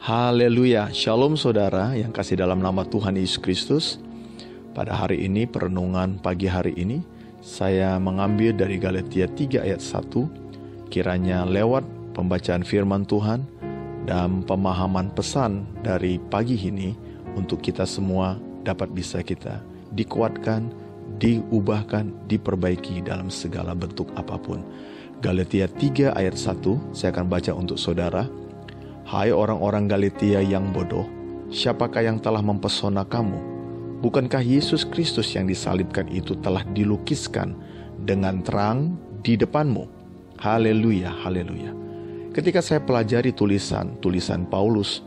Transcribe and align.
Haleluya, 0.00 0.88
Shalom 0.96 1.36
saudara 1.36 1.92
yang 1.92 2.08
kasih 2.08 2.40
dalam 2.40 2.64
nama 2.64 2.88
Tuhan 2.88 3.20
Yesus 3.20 3.36
Kristus. 3.36 4.00
Pada 4.72 4.96
hari 4.96 5.28
ini, 5.28 5.44
perenungan 5.44 6.16
pagi 6.24 6.48
hari 6.48 6.72
ini, 6.72 7.04
saya 7.44 8.00
mengambil 8.00 8.56
dari 8.56 8.80
Galatia 8.80 9.28
3 9.28 9.60
ayat 9.60 9.84
1, 9.84 10.88
kiranya 10.88 11.44
lewat 11.44 11.84
pembacaan 12.16 12.64
firman 12.64 13.04
Tuhan 13.04 13.44
dan 14.08 14.40
pemahaman 14.40 15.12
pesan 15.12 15.68
dari 15.84 16.16
pagi 16.16 16.56
ini 16.56 16.96
untuk 17.36 17.60
kita 17.60 17.84
semua 17.84 18.40
dapat 18.64 18.88
bisa 18.96 19.20
kita 19.20 19.60
dikuatkan, 19.92 20.72
diubahkan, 21.20 22.08
diperbaiki 22.24 23.04
dalam 23.04 23.28
segala 23.28 23.76
bentuk 23.76 24.08
apa 24.16 24.40
pun. 24.40 24.64
Galatia 25.20 25.68
3 25.68 26.16
ayat 26.16 26.40
1, 26.40 26.96
saya 26.96 27.12
akan 27.12 27.28
baca 27.28 27.52
untuk 27.52 27.76
saudara. 27.76 28.39
Hai 29.10 29.34
orang-orang 29.34 29.90
Galatia 29.90 30.38
yang 30.38 30.70
bodoh, 30.70 31.02
siapakah 31.50 31.98
yang 31.98 32.22
telah 32.22 32.38
mempesona 32.38 33.02
kamu? 33.02 33.42
Bukankah 34.06 34.38
Yesus 34.38 34.86
Kristus 34.86 35.34
yang 35.34 35.50
disalibkan 35.50 36.06
itu 36.14 36.38
telah 36.38 36.62
dilukiskan 36.62 37.58
dengan 38.06 38.38
terang 38.46 38.94
di 39.26 39.34
depanmu? 39.34 39.90
Haleluya, 40.38 41.10
haleluya. 41.10 41.74
Ketika 42.30 42.62
saya 42.62 42.78
pelajari 42.86 43.34
tulisan-tulisan 43.34 44.46
Paulus, 44.46 45.02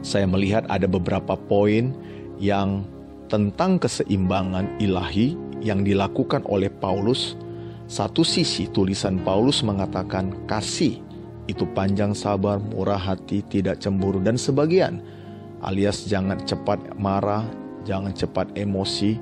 saya 0.00 0.24
melihat 0.24 0.64
ada 0.72 0.88
beberapa 0.88 1.36
poin 1.36 1.92
yang 2.40 2.80
tentang 3.28 3.76
keseimbangan 3.76 4.80
ilahi 4.80 5.36
yang 5.60 5.84
dilakukan 5.84 6.48
oleh 6.48 6.72
Paulus. 6.72 7.36
Satu 7.92 8.24
sisi 8.24 8.72
tulisan 8.72 9.20
Paulus 9.20 9.60
mengatakan 9.60 10.48
kasih 10.48 11.11
itu 11.50 11.66
panjang 11.74 12.14
sabar, 12.14 12.62
murah 12.62 13.00
hati, 13.00 13.42
tidak 13.50 13.82
cemburu, 13.82 14.22
dan 14.22 14.38
sebagian 14.38 15.02
alias 15.62 16.06
jangan 16.10 16.42
cepat 16.42 16.78
marah, 16.98 17.46
jangan 17.86 18.10
cepat 18.14 18.50
emosi. 18.58 19.18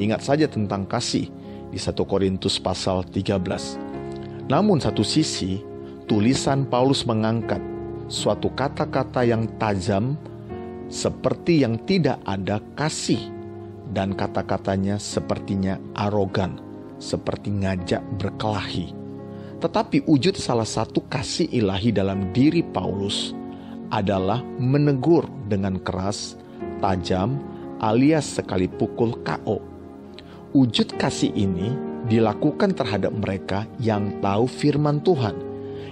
Ingat 0.00 0.22
saja 0.24 0.46
tentang 0.48 0.86
kasih 0.86 1.28
di 1.70 1.78
1 1.78 1.94
Korintus 2.06 2.58
pasal 2.58 3.04
13. 3.06 4.48
Namun 4.50 4.82
satu 4.82 5.06
sisi, 5.06 5.62
tulisan 6.10 6.66
Paulus 6.66 7.06
mengangkat 7.06 7.62
suatu 8.10 8.50
kata-kata 8.50 9.22
yang 9.22 9.46
tajam 9.62 10.18
seperti 10.90 11.62
yang 11.62 11.78
tidak 11.86 12.18
ada 12.26 12.58
kasih 12.74 13.30
dan 13.94 14.14
kata-katanya 14.18 14.98
sepertinya 14.98 15.78
arogan, 15.94 16.58
seperti 16.98 17.54
ngajak 17.54 18.02
berkelahi. 18.18 18.99
Tetapi 19.60 20.08
wujud 20.08 20.40
salah 20.40 20.64
satu 20.64 21.04
kasih 21.04 21.44
ilahi 21.52 21.92
dalam 21.92 22.32
diri 22.32 22.64
Paulus 22.64 23.36
adalah 23.92 24.40
menegur 24.56 25.28
dengan 25.52 25.76
keras, 25.84 26.40
tajam, 26.80 27.36
alias 27.84 28.40
sekali 28.40 28.72
pukul 28.72 29.20
KO. 29.20 29.60
Wujud 30.56 30.96
kasih 30.96 31.30
ini 31.36 31.76
dilakukan 32.08 32.72
terhadap 32.72 33.12
mereka 33.12 33.68
yang 33.76 34.08
tahu 34.24 34.48
firman 34.48 35.04
Tuhan, 35.04 35.36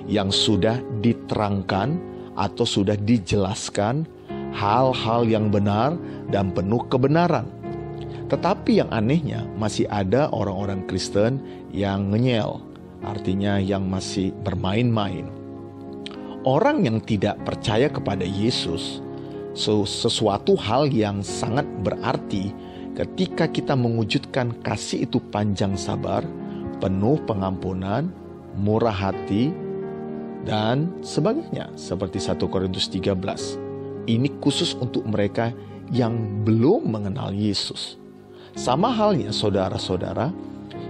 yang 0.08 0.32
sudah 0.32 0.80
diterangkan 1.04 2.00
atau 2.40 2.64
sudah 2.64 2.96
dijelaskan 2.96 4.08
hal-hal 4.56 5.28
yang 5.28 5.52
benar 5.52 5.92
dan 6.32 6.56
penuh 6.56 6.80
kebenaran. 6.88 7.44
Tetapi 8.32 8.80
yang 8.80 8.90
anehnya 8.92 9.44
masih 9.60 9.88
ada 9.88 10.28
orang-orang 10.32 10.84
Kristen 10.88 11.40
yang 11.72 12.12
ngenyel, 12.12 12.67
artinya 13.02 13.60
yang 13.62 13.86
masih 13.86 14.34
bermain-main. 14.42 15.28
Orang 16.46 16.86
yang 16.86 17.02
tidak 17.02 17.38
percaya 17.42 17.90
kepada 17.90 18.22
Yesus, 18.24 19.02
sesuatu 19.58 20.54
hal 20.54 20.86
yang 20.88 21.20
sangat 21.20 21.66
berarti 21.82 22.54
ketika 22.94 23.50
kita 23.50 23.74
mewujudkan 23.74 24.54
kasih 24.62 25.06
itu 25.06 25.18
panjang 25.30 25.74
sabar, 25.74 26.22
penuh 26.78 27.18
pengampunan, 27.26 28.10
murah 28.58 28.94
hati, 28.94 29.50
dan 30.46 30.90
sebagainya. 31.02 31.70
Seperti 31.74 32.22
1 32.22 32.38
Korintus 32.46 32.86
13. 32.90 34.08
Ini 34.08 34.28
khusus 34.40 34.72
untuk 34.78 35.04
mereka 35.04 35.52
yang 35.92 36.44
belum 36.46 36.88
mengenal 36.88 37.34
Yesus. 37.34 38.00
Sama 38.56 38.90
halnya 38.90 39.30
saudara-saudara, 39.30 40.32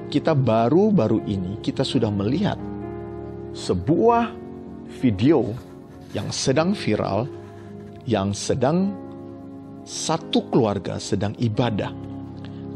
kita 0.09 0.33
baru-baru 0.33 1.21
ini 1.29 1.61
kita 1.61 1.85
sudah 1.85 2.09
melihat 2.09 2.57
sebuah 3.53 4.33
video 5.01 5.53
yang 6.17 6.33
sedang 6.33 6.73
viral 6.73 7.29
yang 8.09 8.33
sedang 8.33 8.97
satu 9.85 10.49
keluarga 10.49 10.97
sedang 10.97 11.37
ibadah. 11.37 11.93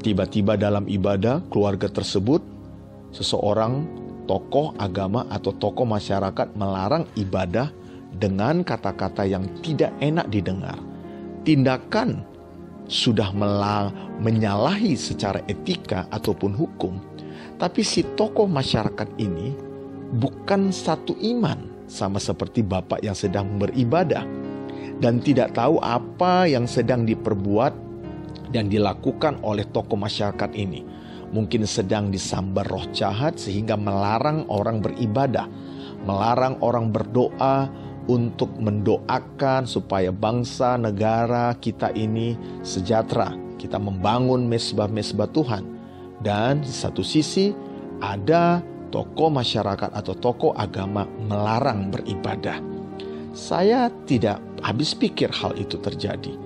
Tiba-tiba 0.05 0.61
dalam 0.61 0.85
ibadah 0.89 1.41
keluarga 1.49 1.89
tersebut 1.89 2.45
seseorang 3.17 3.89
tokoh 4.29 4.77
agama 4.77 5.25
atau 5.33 5.57
tokoh 5.57 5.89
masyarakat 5.89 6.53
melarang 6.57 7.09
ibadah 7.17 7.73
dengan 8.13 8.61
kata-kata 8.61 9.25
yang 9.25 9.49
tidak 9.65 9.93
enak 10.05 10.29
didengar. 10.29 10.77
Tindakan 11.49 12.29
sudah 12.93 13.33
menyalahi 14.21 14.93
secara 14.99 15.41
etika 15.49 16.05
ataupun 16.13 16.53
hukum 16.53 17.12
tapi 17.63 17.87
si 17.87 18.03
tokoh 18.19 18.51
masyarakat 18.51 19.07
ini 19.23 19.55
bukan 20.19 20.75
satu 20.75 21.15
iman 21.15 21.87
sama 21.87 22.19
seperti 22.19 22.59
bapak 22.59 23.07
yang 23.07 23.15
sedang 23.15 23.55
beribadah 23.55 24.27
dan 24.99 25.23
tidak 25.23 25.55
tahu 25.55 25.79
apa 25.79 26.51
yang 26.51 26.67
sedang 26.67 27.07
diperbuat 27.07 27.71
dan 28.51 28.67
dilakukan 28.67 29.39
oleh 29.47 29.63
tokoh 29.71 29.95
masyarakat 29.95 30.51
ini. 30.59 30.83
Mungkin 31.31 31.63
sedang 31.63 32.11
disambar 32.11 32.67
roh 32.67 32.83
jahat 32.91 33.39
sehingga 33.39 33.79
melarang 33.79 34.43
orang 34.51 34.83
beribadah, 34.83 35.47
melarang 36.03 36.59
orang 36.67 36.91
berdoa 36.91 37.71
untuk 38.11 38.51
mendoakan 38.59 39.71
supaya 39.71 40.11
bangsa 40.11 40.75
negara 40.77 41.55
kita 41.63 41.95
ini 41.95 42.35
sejahtera. 42.67 43.33
Kita 43.55 43.79
membangun 43.79 44.51
mesbah-mesbah 44.51 45.31
Tuhan 45.31 45.82
dan 46.23 46.63
di 46.63 46.71
satu 46.71 47.03
sisi 47.03 47.51
ada 48.03 48.63
tokoh 48.95 49.31
masyarakat 49.31 49.91
atau 49.95 50.15
tokoh 50.19 50.55
agama 50.55 51.07
melarang 51.27 51.91
beribadah. 51.91 52.59
Saya 53.33 53.89
tidak 54.07 54.39
habis 54.61 54.93
pikir 54.93 55.33
hal 55.33 55.57
itu 55.57 55.81
terjadi. 55.81 56.37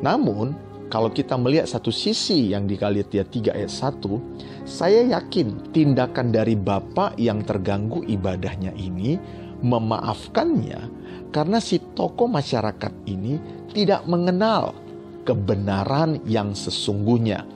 Namun, 0.00 0.54
kalau 0.90 1.10
kita 1.10 1.38
melihat 1.38 1.70
satu 1.70 1.94
sisi 1.94 2.50
yang 2.50 2.66
di 2.66 2.74
Galatia 2.74 3.22
3 3.22 3.54
ayat 3.54 3.70
1, 3.70 4.66
saya 4.66 5.06
yakin 5.18 5.70
tindakan 5.70 6.34
dari 6.34 6.58
bapak 6.58 7.14
yang 7.18 7.46
terganggu 7.46 8.02
ibadahnya 8.06 8.74
ini 8.74 9.18
memaafkannya 9.60 10.80
karena 11.30 11.58
si 11.62 11.78
tokoh 11.94 12.26
masyarakat 12.26 12.90
ini 13.06 13.38
tidak 13.70 14.02
mengenal 14.08 14.74
kebenaran 15.22 16.18
yang 16.26 16.56
sesungguhnya 16.56 17.46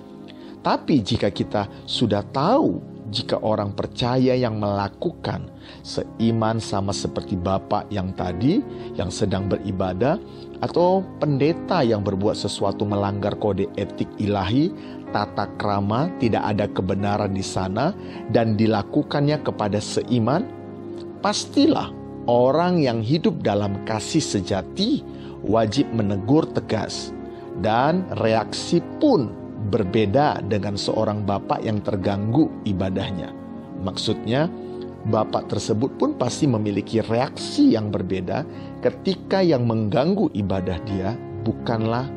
tapi 0.65 1.05
jika 1.05 1.29
kita 1.29 1.69
sudah 1.85 2.25
tahu, 2.33 2.81
jika 3.13 3.37
orang 3.45 3.77
percaya 3.77 4.33
yang 4.33 4.57
melakukan 4.57 5.53
seiman 5.85 6.57
sama 6.57 6.91
seperti 6.91 7.37
Bapak 7.37 7.93
yang 7.93 8.17
tadi 8.17 8.65
yang 8.97 9.13
sedang 9.13 9.45
beribadah 9.47 10.17
atau 10.65 11.05
pendeta 11.21 11.85
yang 11.85 12.01
berbuat 12.01 12.33
sesuatu 12.33 12.89
melanggar 12.89 13.37
kode 13.37 13.69
etik 13.77 14.09
ilahi, 14.17 14.73
tata 15.13 15.53
krama, 15.61 16.09
tidak 16.17 16.43
ada 16.49 16.65
kebenaran 16.73 17.37
di 17.37 17.45
sana 17.45 17.93
dan 18.33 18.57
dilakukannya 18.57 19.45
kepada 19.45 19.77
seiman, 19.85 20.49
pastilah 21.21 21.93
orang 22.25 22.81
yang 22.81 23.05
hidup 23.05 23.45
dalam 23.45 23.85
kasih 23.85 24.25
sejati 24.25 25.05
wajib 25.45 25.85
menegur 25.93 26.49
tegas 26.49 27.13
dan 27.61 28.09
reaksi 28.17 28.81
pun 28.97 29.44
berbeda 29.69 30.45
dengan 30.45 30.77
seorang 30.77 31.25
bapak 31.25 31.65
yang 31.65 31.81
terganggu 31.81 32.53
ibadahnya. 32.69 33.33
Maksudnya, 33.81 34.49
bapak 35.09 35.53
tersebut 35.53 35.97
pun 36.01 36.17
pasti 36.17 36.49
memiliki 36.49 37.01
reaksi 37.05 37.77
yang 37.77 37.93
berbeda 37.93 38.45
ketika 38.81 39.45
yang 39.45 39.69
mengganggu 39.69 40.33
ibadah 40.33 40.79
dia 40.89 41.13
bukanlah 41.45 42.09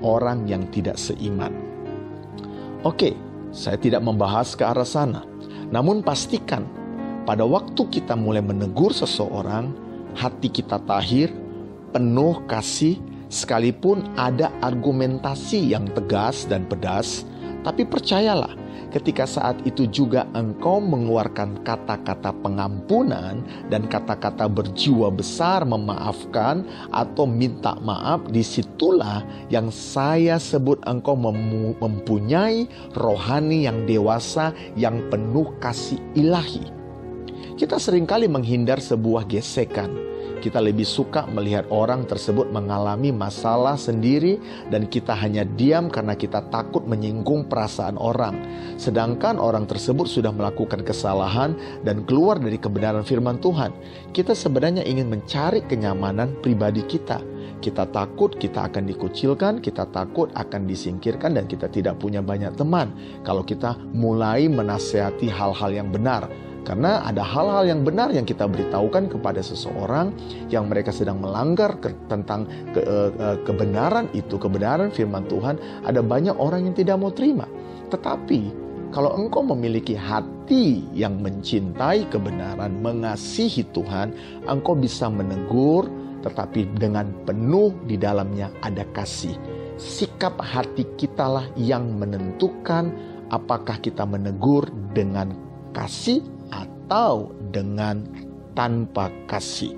orang 0.00 0.48
yang 0.48 0.68
tidak 0.72 0.96
seiman. 0.96 1.52
Oke, 2.84 3.16
saya 3.52 3.80
tidak 3.80 4.04
membahas 4.04 4.52
ke 4.56 4.64
arah 4.64 4.86
sana. 4.86 5.24
Namun 5.72 6.04
pastikan 6.04 6.64
pada 7.26 7.42
waktu 7.42 7.82
kita 7.90 8.14
mulai 8.14 8.44
menegur 8.44 8.94
seseorang, 8.94 9.74
hati 10.14 10.46
kita 10.46 10.78
tahir, 10.86 11.34
penuh 11.90 12.38
kasih, 12.46 13.00
Sekalipun 13.26 14.06
ada 14.14 14.54
argumentasi 14.62 15.74
yang 15.74 15.90
tegas 15.90 16.46
dan 16.46 16.62
pedas, 16.70 17.26
Tapi 17.66 17.82
percayalah, 17.82 18.54
ketika 18.94 19.26
saat 19.26 19.58
itu 19.66 19.90
juga 19.90 20.22
engkau 20.38 20.78
mengeluarkan 20.78 21.66
kata-kata 21.66 22.30
pengampunan 22.38 23.42
dan 23.66 23.90
kata-kata 23.90 24.46
berjiwa 24.46 25.10
besar 25.10 25.66
memaafkan 25.66 26.62
atau 26.94 27.26
minta 27.26 27.74
maaf, 27.82 28.22
di 28.30 28.46
situlah 28.46 29.26
yang 29.50 29.74
saya 29.74 30.38
sebut 30.38 30.78
engkau 30.86 31.18
mempunyai 31.82 32.70
rohani 32.94 33.66
yang 33.66 33.82
dewasa 33.82 34.54
yang 34.78 35.02
penuh 35.10 35.50
kasih 35.58 35.98
ilahi. 36.14 36.70
Kita 37.58 37.82
sering 37.82 38.06
kali 38.06 38.30
menghindar 38.30 38.78
sebuah 38.78 39.26
gesekan 39.26 39.90
kita 40.38 40.62
lebih 40.62 40.84
suka 40.84 41.24
melihat 41.28 41.66
orang 41.72 42.04
tersebut 42.04 42.48
mengalami 42.52 43.10
masalah 43.10 43.74
sendiri 43.74 44.38
dan 44.70 44.86
kita 44.86 45.16
hanya 45.16 45.42
diam 45.44 45.88
karena 45.88 46.14
kita 46.14 46.46
takut 46.52 46.84
menyinggung 46.84 47.48
perasaan 47.48 47.96
orang. 47.96 48.38
Sedangkan 48.76 49.40
orang 49.40 49.64
tersebut 49.64 50.06
sudah 50.06 50.30
melakukan 50.30 50.84
kesalahan 50.86 51.56
dan 51.82 52.04
keluar 52.04 52.36
dari 52.36 52.60
kebenaran 52.60 53.02
firman 53.02 53.40
Tuhan. 53.40 53.72
Kita 54.12 54.36
sebenarnya 54.36 54.84
ingin 54.84 55.08
mencari 55.08 55.64
kenyamanan 55.64 56.38
pribadi 56.44 56.84
kita. 56.84 57.20
Kita 57.56 57.88
takut 57.88 58.36
kita 58.36 58.68
akan 58.68 58.84
dikucilkan, 58.84 59.64
kita 59.64 59.88
takut 59.88 60.28
akan 60.36 60.68
disingkirkan 60.68 61.34
dan 61.34 61.48
kita 61.48 61.72
tidak 61.72 61.96
punya 61.96 62.20
banyak 62.20 62.52
teman. 62.54 62.92
Kalau 63.24 63.42
kita 63.42 63.80
mulai 63.96 64.44
menasehati 64.46 65.32
hal-hal 65.32 65.72
yang 65.72 65.88
benar, 65.88 66.28
karena 66.66 66.98
ada 67.06 67.22
hal-hal 67.22 67.70
yang 67.70 67.86
benar 67.86 68.10
yang 68.10 68.26
kita 68.26 68.50
beritahukan 68.50 69.06
kepada 69.06 69.38
seseorang 69.38 70.10
yang 70.50 70.66
mereka 70.66 70.90
sedang 70.90 71.22
melanggar 71.22 71.78
ke, 71.78 71.94
tentang 72.10 72.50
ke, 72.74 72.82
uh, 72.82 73.38
kebenaran 73.46 74.10
itu, 74.18 74.34
kebenaran 74.34 74.90
firman 74.90 75.22
Tuhan, 75.30 75.62
ada 75.86 76.02
banyak 76.02 76.34
orang 76.34 76.66
yang 76.66 76.74
tidak 76.74 76.98
mau 76.98 77.14
terima. 77.14 77.46
Tetapi 77.94 78.66
kalau 78.90 79.14
engkau 79.14 79.46
memiliki 79.46 79.94
hati 79.94 80.82
yang 80.90 81.22
mencintai 81.22 82.10
kebenaran, 82.10 82.82
mengasihi 82.82 83.62
Tuhan, 83.70 84.10
engkau 84.50 84.74
bisa 84.74 85.06
menegur, 85.06 85.86
tetapi 86.26 86.66
dengan 86.74 87.14
penuh 87.22 87.70
di 87.86 87.94
dalamnya 87.94 88.50
ada 88.66 88.82
kasih. 88.90 89.38
Sikap 89.78 90.42
hati 90.42 90.82
kitalah 90.98 91.46
yang 91.54 91.94
menentukan 91.94 92.90
apakah 93.30 93.78
kita 93.78 94.02
menegur 94.02 94.66
dengan 94.90 95.30
kasih 95.70 96.35
atau 96.86 97.34
dengan 97.50 98.06
tanpa 98.54 99.10
kasih. 99.26 99.74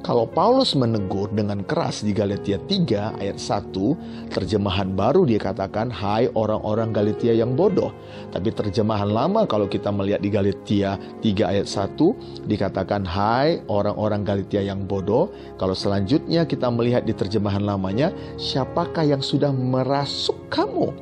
Kalau 0.00 0.24
Paulus 0.24 0.72
menegur 0.72 1.28
dengan 1.28 1.60
keras 1.60 2.00
di 2.00 2.16
Galatia 2.16 2.56
3 2.56 3.20
ayat 3.20 3.36
1, 3.36 4.32
terjemahan 4.32 4.96
baru 4.96 5.28
dia 5.28 5.36
katakan, 5.36 5.92
Hai 5.92 6.32
orang-orang 6.32 6.88
Galatia 6.88 7.36
yang 7.36 7.52
bodoh. 7.52 7.92
Tapi 8.32 8.48
terjemahan 8.48 9.12
lama 9.12 9.44
kalau 9.44 9.68
kita 9.68 9.92
melihat 9.92 10.24
di 10.24 10.32
Galatia 10.32 10.96
3 11.20 11.52
ayat 11.52 11.68
1, 11.68 12.48
dikatakan, 12.48 13.04
Hai 13.04 13.60
orang-orang 13.68 14.24
Galatia 14.24 14.64
yang 14.64 14.88
bodoh. 14.88 15.28
Kalau 15.60 15.76
selanjutnya 15.76 16.48
kita 16.48 16.72
melihat 16.72 17.04
di 17.04 17.12
terjemahan 17.12 17.60
lamanya, 17.60 18.08
siapakah 18.40 19.04
yang 19.04 19.20
sudah 19.20 19.52
merasuk 19.52 20.48
kamu? 20.48 20.96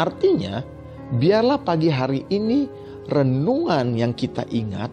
Artinya, 0.00 0.64
biarlah 1.20 1.60
pagi 1.60 1.92
hari 1.92 2.24
ini 2.32 2.83
renungan 3.08 3.96
yang 3.96 4.12
kita 4.16 4.46
ingat 4.52 4.90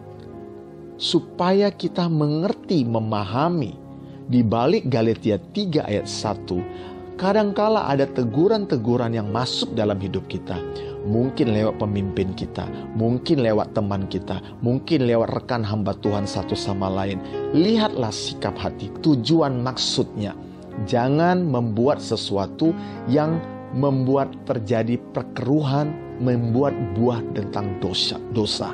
supaya 1.00 1.72
kita 1.72 2.06
mengerti, 2.06 2.84
memahami 2.84 3.74
di 4.28 4.40
balik 4.44 4.86
Galatia 4.86 5.40
3 5.40 5.88
ayat 5.88 6.06
1 6.06 6.92
kadangkala 7.22 7.86
ada 7.86 8.08
teguran-teguran 8.10 9.14
yang 9.14 9.30
masuk 9.30 9.78
dalam 9.78 10.00
hidup 10.02 10.26
kita. 10.26 10.58
Mungkin 11.06 11.54
lewat 11.54 11.78
pemimpin 11.82 12.34
kita, 12.34 12.66
mungkin 12.94 13.42
lewat 13.42 13.74
teman 13.74 14.06
kita, 14.06 14.38
mungkin 14.58 15.06
lewat 15.06 15.34
rekan 15.34 15.62
hamba 15.66 15.94
Tuhan 15.98 16.26
satu 16.26 16.54
sama 16.54 16.90
lain. 16.90 17.18
Lihatlah 17.54 18.10
sikap 18.10 18.54
hati, 18.58 18.90
tujuan 19.02 19.62
maksudnya. 19.62 20.34
Jangan 20.86 21.46
membuat 21.46 22.02
sesuatu 22.02 22.74
yang 23.06 23.38
membuat 23.74 24.34
terjadi 24.46 24.98
perkeruhan, 25.14 26.11
membuat 26.22 26.72
buah 26.94 27.18
tentang 27.34 27.82
dosa. 27.82 28.16
dosa. 28.30 28.70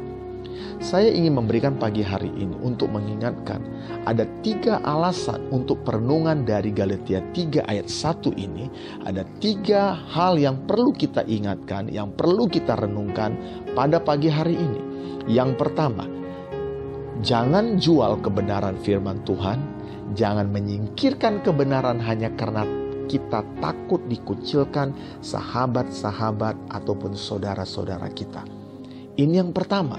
Saya 0.79 1.11
ingin 1.11 1.35
memberikan 1.35 1.75
pagi 1.75 2.07
hari 2.07 2.31
ini 2.39 2.55
untuk 2.63 2.95
mengingatkan 2.95 3.59
ada 4.07 4.23
tiga 4.47 4.79
alasan 4.87 5.43
untuk 5.51 5.83
perenungan 5.83 6.47
dari 6.47 6.71
Galatia 6.71 7.19
3 7.35 7.67
ayat 7.67 7.91
1 7.91 8.31
ini. 8.39 8.71
Ada 9.03 9.27
tiga 9.43 9.99
hal 10.15 10.39
yang 10.39 10.55
perlu 10.71 10.95
kita 10.95 11.27
ingatkan, 11.27 11.91
yang 11.91 12.15
perlu 12.15 12.47
kita 12.47 12.79
renungkan 12.79 13.35
pada 13.75 13.99
pagi 13.99 14.31
hari 14.31 14.55
ini. 14.55 14.81
Yang 15.27 15.59
pertama, 15.59 16.07
jangan 17.27 17.83
jual 17.83 18.23
kebenaran 18.23 18.79
firman 18.79 19.19
Tuhan, 19.27 19.59
jangan 20.15 20.47
menyingkirkan 20.47 21.43
kebenaran 21.43 21.99
hanya 21.99 22.31
karena 22.39 22.63
kita 23.09 23.41
takut 23.59 24.05
dikucilkan 24.07 24.93
sahabat-sahabat 25.25 26.55
ataupun 26.69 27.17
saudara-saudara 27.17 28.13
kita. 28.13 28.45
Ini 29.17 29.43
yang 29.43 29.51
pertama. 29.57 29.97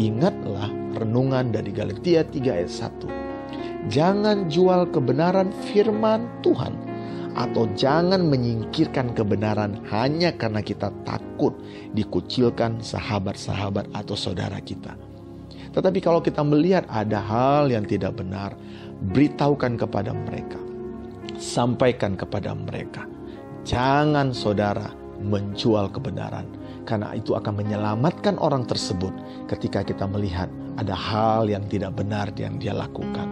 Ingatlah 0.00 0.72
renungan 0.96 1.52
dari 1.52 1.70
Galatia 1.70 2.24
3 2.24 2.56
ayat 2.56 2.72
1. 2.72 3.92
Jangan 3.92 4.48
jual 4.48 4.88
kebenaran 4.88 5.52
firman 5.70 6.24
Tuhan 6.40 6.72
atau 7.34 7.66
jangan 7.78 8.26
menyingkirkan 8.26 9.14
kebenaran 9.14 9.78
hanya 9.90 10.34
karena 10.34 10.62
kita 10.62 10.90
takut 11.06 11.54
dikucilkan 11.94 12.82
sahabat-sahabat 12.82 13.90
atau 13.94 14.14
saudara 14.18 14.58
kita. 14.62 14.94
Tetapi 15.70 15.98
kalau 16.02 16.18
kita 16.18 16.42
melihat 16.42 16.82
ada 16.90 17.22
hal 17.22 17.70
yang 17.70 17.86
tidak 17.86 18.18
benar, 18.18 18.58
beritahukan 19.14 19.78
kepada 19.78 20.10
mereka 20.10 20.69
sampaikan 21.40 22.20
kepada 22.20 22.52
mereka. 22.52 23.08
Jangan 23.64 24.36
saudara 24.36 24.92
menjual 25.20 25.88
kebenaran, 25.92 26.44
karena 26.84 27.12
itu 27.16 27.36
akan 27.36 27.60
menyelamatkan 27.60 28.36
orang 28.40 28.64
tersebut 28.64 29.12
ketika 29.48 29.84
kita 29.84 30.04
melihat 30.08 30.48
ada 30.80 30.96
hal 30.96 31.44
yang 31.48 31.64
tidak 31.68 31.92
benar 31.96 32.32
yang 32.40 32.56
dia 32.56 32.72
lakukan. 32.72 33.28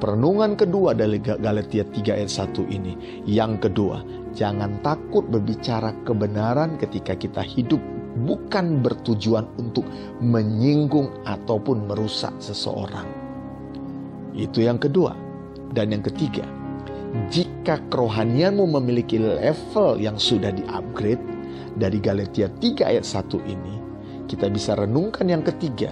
Perenungan 0.00 0.52
kedua 0.56 0.92
dari 0.92 1.16
Galatia 1.20 1.84
3 1.84 2.16
ayat 2.16 2.28
1 2.28 2.60
ini. 2.68 3.24
Yang 3.24 3.68
kedua, 3.68 4.04
jangan 4.36 4.84
takut 4.84 5.24
berbicara 5.32 5.96
kebenaran 6.04 6.76
ketika 6.76 7.16
kita 7.16 7.40
hidup 7.40 7.80
bukan 8.28 8.84
bertujuan 8.84 9.48
untuk 9.56 9.88
menyinggung 10.20 11.08
ataupun 11.24 11.88
merusak 11.88 12.36
seseorang. 12.36 13.08
Itu 14.36 14.60
yang 14.60 14.76
kedua. 14.76 15.16
Dan 15.70 15.94
yang 15.94 16.02
ketiga, 16.02 16.42
jika 17.30 17.82
kerohanianmu 17.90 18.70
memiliki 18.78 19.18
level 19.18 19.98
yang 19.98 20.14
sudah 20.14 20.54
di-upgrade 20.54 21.22
dari 21.74 21.98
Galatia 21.98 22.46
3 22.46 22.86
ayat 22.86 23.02
1 23.02 23.42
ini, 23.50 23.74
kita 24.30 24.46
bisa 24.46 24.78
renungkan 24.78 25.26
yang 25.26 25.42
ketiga. 25.42 25.90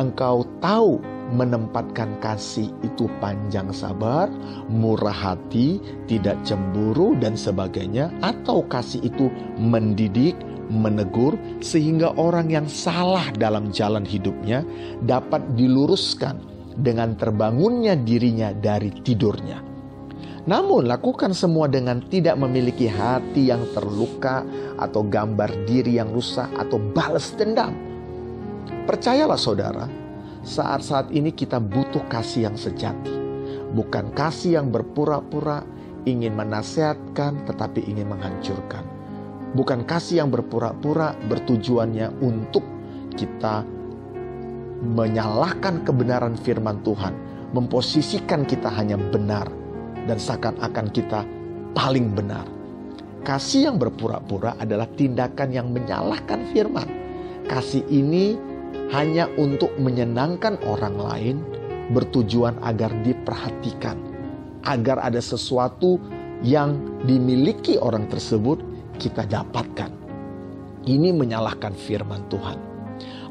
Engkau 0.00 0.48
tahu 0.58 0.98
menempatkan 1.32 2.16
kasih 2.20 2.68
itu 2.84 3.08
panjang 3.20 3.72
sabar, 3.72 4.28
murah 4.68 5.14
hati, 5.14 5.80
tidak 6.08 6.36
cemburu 6.44 7.16
dan 7.20 7.36
sebagainya 7.36 8.12
atau 8.20 8.64
kasih 8.66 9.04
itu 9.04 9.28
mendidik, 9.60 10.36
menegur 10.72 11.36
sehingga 11.60 12.12
orang 12.16 12.48
yang 12.48 12.66
salah 12.68 13.28
dalam 13.36 13.68
jalan 13.68 14.04
hidupnya 14.04 14.64
dapat 15.04 15.44
diluruskan 15.56 16.40
dengan 16.80 17.14
terbangunnya 17.14 17.94
dirinya 17.94 18.50
dari 18.56 18.90
tidurnya. 18.90 19.73
Namun, 20.44 20.84
lakukan 20.84 21.32
semua 21.32 21.72
dengan 21.72 22.04
tidak 22.12 22.36
memiliki 22.36 22.84
hati 22.84 23.48
yang 23.48 23.64
terluka, 23.72 24.44
atau 24.76 25.00
gambar 25.00 25.64
diri 25.64 25.96
yang 25.96 26.12
rusak, 26.12 26.52
atau 26.60 26.76
balas 26.76 27.32
dendam. 27.32 27.72
Percayalah, 28.84 29.40
saudara, 29.40 29.88
saat-saat 30.44 31.08
ini 31.16 31.32
kita 31.32 31.56
butuh 31.56 32.04
kasih 32.12 32.52
yang 32.52 32.60
sejati, 32.60 33.16
bukan 33.72 34.12
kasih 34.12 34.60
yang 34.60 34.68
berpura-pura 34.68 35.64
ingin 36.04 36.36
menasehatkan, 36.36 37.48
tetapi 37.48 37.80
ingin 37.88 38.12
menghancurkan. 38.12 38.84
Bukan 39.56 39.88
kasih 39.88 40.20
yang 40.20 40.28
berpura-pura 40.28 41.16
bertujuannya 41.24 42.20
untuk 42.20 42.68
kita 43.16 43.64
menyalahkan 44.84 45.88
kebenaran 45.88 46.36
firman 46.36 46.84
Tuhan, 46.84 47.16
memposisikan 47.56 48.44
kita 48.44 48.68
hanya 48.68 49.00
benar 49.00 49.63
dan 50.04 50.20
seakan-akan 50.20 50.86
kita 50.92 51.24
paling 51.74 52.12
benar. 52.12 52.46
Kasih 53.24 53.72
yang 53.72 53.76
berpura-pura 53.80 54.52
adalah 54.60 54.84
tindakan 54.84 55.48
yang 55.48 55.72
menyalahkan 55.72 56.44
firman. 56.52 56.84
Kasih 57.48 57.84
ini 57.88 58.36
hanya 58.92 59.32
untuk 59.40 59.72
menyenangkan 59.80 60.60
orang 60.68 60.96
lain, 61.00 61.36
bertujuan 61.96 62.60
agar 62.60 62.92
diperhatikan, 63.00 63.96
agar 64.68 65.00
ada 65.00 65.24
sesuatu 65.24 65.96
yang 66.44 66.76
dimiliki 67.08 67.80
orang 67.80 68.04
tersebut 68.12 68.60
kita 69.00 69.24
dapatkan. 69.24 69.88
Ini 70.84 71.16
menyalahkan 71.16 71.72
firman 71.72 72.28
Tuhan. 72.28 72.73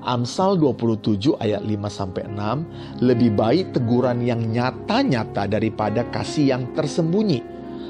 Amsal 0.04 0.60
27 0.60 1.40
ayat 1.40 1.64
5 1.64 1.88
sampai 1.88 2.28
6 2.28 3.02
lebih 3.04 3.32
baik 3.40 3.72
teguran 3.72 4.20
yang 4.20 4.44
nyata-nyata 4.44 5.48
daripada 5.48 6.04
kasih 6.12 6.52
yang 6.52 6.64
tersembunyi. 6.76 7.40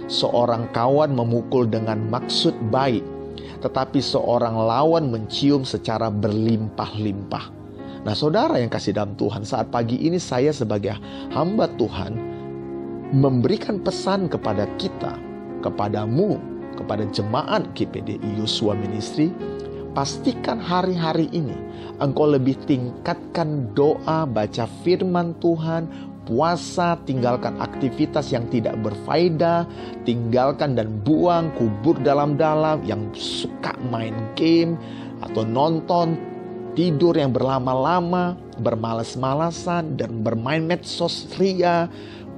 Seorang 0.06 0.70
kawan 0.70 1.18
memukul 1.18 1.66
dengan 1.66 1.98
maksud 2.12 2.54
baik, 2.70 3.02
tetapi 3.66 3.98
seorang 3.98 4.54
lawan 4.54 5.10
mencium 5.10 5.66
secara 5.66 6.14
berlimpah-limpah. 6.14 7.46
Nah, 8.04 8.12
saudara 8.12 8.60
yang 8.60 8.68
kasih 8.68 8.94
dalam 8.94 9.16
Tuhan, 9.16 9.48
saat 9.48 9.72
pagi 9.72 9.96
ini 9.96 10.20
saya 10.20 10.52
sebagai 10.52 11.00
hamba 11.32 11.72
Tuhan 11.80 12.14
memberikan 13.16 13.80
pesan 13.80 14.28
kepada 14.28 14.68
kita, 14.76 15.16
kepadamu, 15.64 16.36
kepada 16.76 17.08
jemaat 17.16 17.64
GPDI 17.72 18.44
Yosua 18.44 18.76
Ministry, 18.76 19.32
pastikan 19.94 20.58
hari-hari 20.58 21.30
ini 21.30 21.54
engkau 22.02 22.26
lebih 22.28 22.58
tingkatkan 22.66 23.70
doa, 23.78 24.26
baca 24.26 24.66
firman 24.82 25.38
Tuhan, 25.40 25.88
puasa, 26.26 26.98
tinggalkan 27.06 27.56
aktivitas 27.62 28.34
yang 28.34 28.50
tidak 28.50 28.76
berfaedah, 28.82 29.70
tinggalkan 30.04 30.74
dan 30.74 31.00
buang, 31.06 31.54
kubur 31.56 31.96
dalam-dalam 32.02 32.82
yang 32.84 33.08
suka 33.14 33.78
main 33.94 34.16
game 34.34 34.76
atau 35.22 35.46
nonton, 35.46 36.18
tidur 36.74 37.14
yang 37.16 37.32
berlama-lama, 37.32 38.36
bermalas-malasan 38.60 39.96
dan 39.96 40.26
bermain 40.26 40.66
medsos 40.66 41.30
ria, 41.38 41.88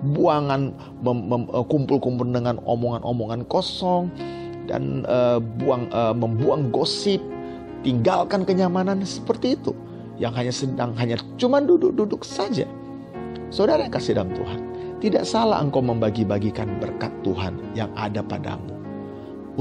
buangan 0.06 0.76
eh, 1.02 1.66
kumpul-kumpul 1.66 2.28
dengan 2.30 2.60
omongan-omongan 2.68 3.48
kosong 3.48 4.12
dan 4.66 5.06
uh, 5.06 5.38
buang 5.62 5.86
uh, 5.94 6.10
membuang 6.10 6.74
gosip 6.74 7.22
tinggalkan 7.86 8.42
kenyamanan 8.42 9.06
seperti 9.06 9.54
itu 9.54 9.77
yang 10.18 10.34
hanya 10.34 10.50
sedang 10.50 10.98
hanya 10.98 11.22
cuma 11.38 11.62
duduk-duduk 11.62 12.25
saja. 12.25 12.65
Saudara 13.54 13.86
yang 13.86 13.94
kasih 13.94 14.18
dalam 14.18 14.34
Tuhan, 14.34 14.60
tidak 15.00 15.24
salah 15.30 15.62
engkau 15.62 15.86
membagi-bagikan 15.86 16.82
berkat 16.82 17.13
Tuhan 17.22 17.62
yang 17.77 17.94
ada 17.94 18.25
padamu 18.25 18.74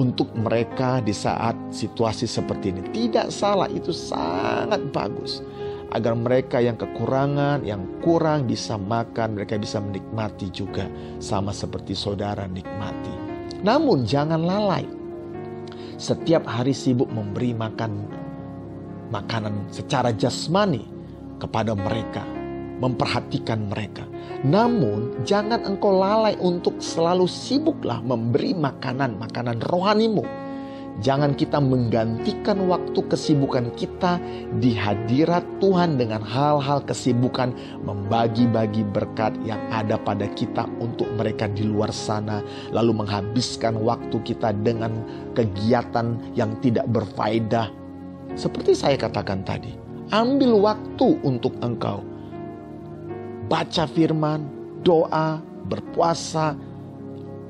untuk 0.00 0.32
mereka 0.34 1.04
di 1.04 1.12
saat 1.12 1.54
situasi 1.68 2.24
seperti 2.24 2.72
ini. 2.72 2.82
Tidak 2.90 3.28
salah, 3.28 3.68
itu 3.68 3.92
sangat 3.92 4.80
bagus 4.90 5.44
agar 5.94 6.16
mereka 6.18 6.58
yang 6.58 6.74
kekurangan, 6.74 7.62
yang 7.62 7.86
kurang 8.02 8.50
bisa 8.50 8.74
makan, 8.74 9.38
mereka 9.38 9.60
bisa 9.60 9.78
menikmati 9.78 10.50
juga 10.50 10.90
sama 11.22 11.54
seperti 11.54 11.94
saudara 11.94 12.48
nikmati. 12.50 13.14
Namun 13.62 14.02
jangan 14.02 14.42
lalai 14.42 15.03
setiap 15.96 16.44
hari 16.46 16.74
sibuk 16.74 17.08
memberi 17.10 17.54
makan 17.54 18.06
makanan 19.14 19.70
secara 19.70 20.10
jasmani 20.10 20.82
kepada 21.38 21.76
mereka, 21.76 22.24
memperhatikan 22.82 23.70
mereka. 23.70 24.02
Namun, 24.42 25.22
jangan 25.22 25.62
engkau 25.64 25.94
lalai 25.94 26.34
untuk 26.40 26.80
selalu 26.82 27.28
sibuklah 27.28 28.00
memberi 28.02 28.56
makanan-makanan 28.56 29.62
rohanimu. 29.70 30.43
Jangan 31.02 31.34
kita 31.34 31.58
menggantikan 31.58 32.70
waktu 32.70 33.02
kesibukan 33.10 33.74
kita 33.74 34.22
di 34.62 34.78
hadirat 34.78 35.42
Tuhan 35.58 35.98
dengan 35.98 36.22
hal-hal 36.22 36.86
kesibukan 36.86 37.50
membagi-bagi 37.82 38.86
berkat 38.94 39.34
yang 39.42 39.58
ada 39.74 39.98
pada 39.98 40.30
kita 40.38 40.70
untuk 40.78 41.10
mereka 41.18 41.50
di 41.50 41.66
luar 41.66 41.90
sana, 41.90 42.46
lalu 42.70 43.02
menghabiskan 43.02 43.74
waktu 43.82 44.22
kita 44.22 44.54
dengan 44.62 44.94
kegiatan 45.34 46.14
yang 46.38 46.54
tidak 46.62 46.86
berfaedah. 46.94 47.74
Seperti 48.38 48.78
saya 48.78 48.94
katakan 48.94 49.42
tadi, 49.42 49.74
ambil 50.14 50.62
waktu 50.62 51.18
untuk 51.26 51.58
engkau 51.58 52.06
baca 53.50 53.84
firman, 53.90 54.46
doa, 54.86 55.42
berpuasa, 55.68 56.54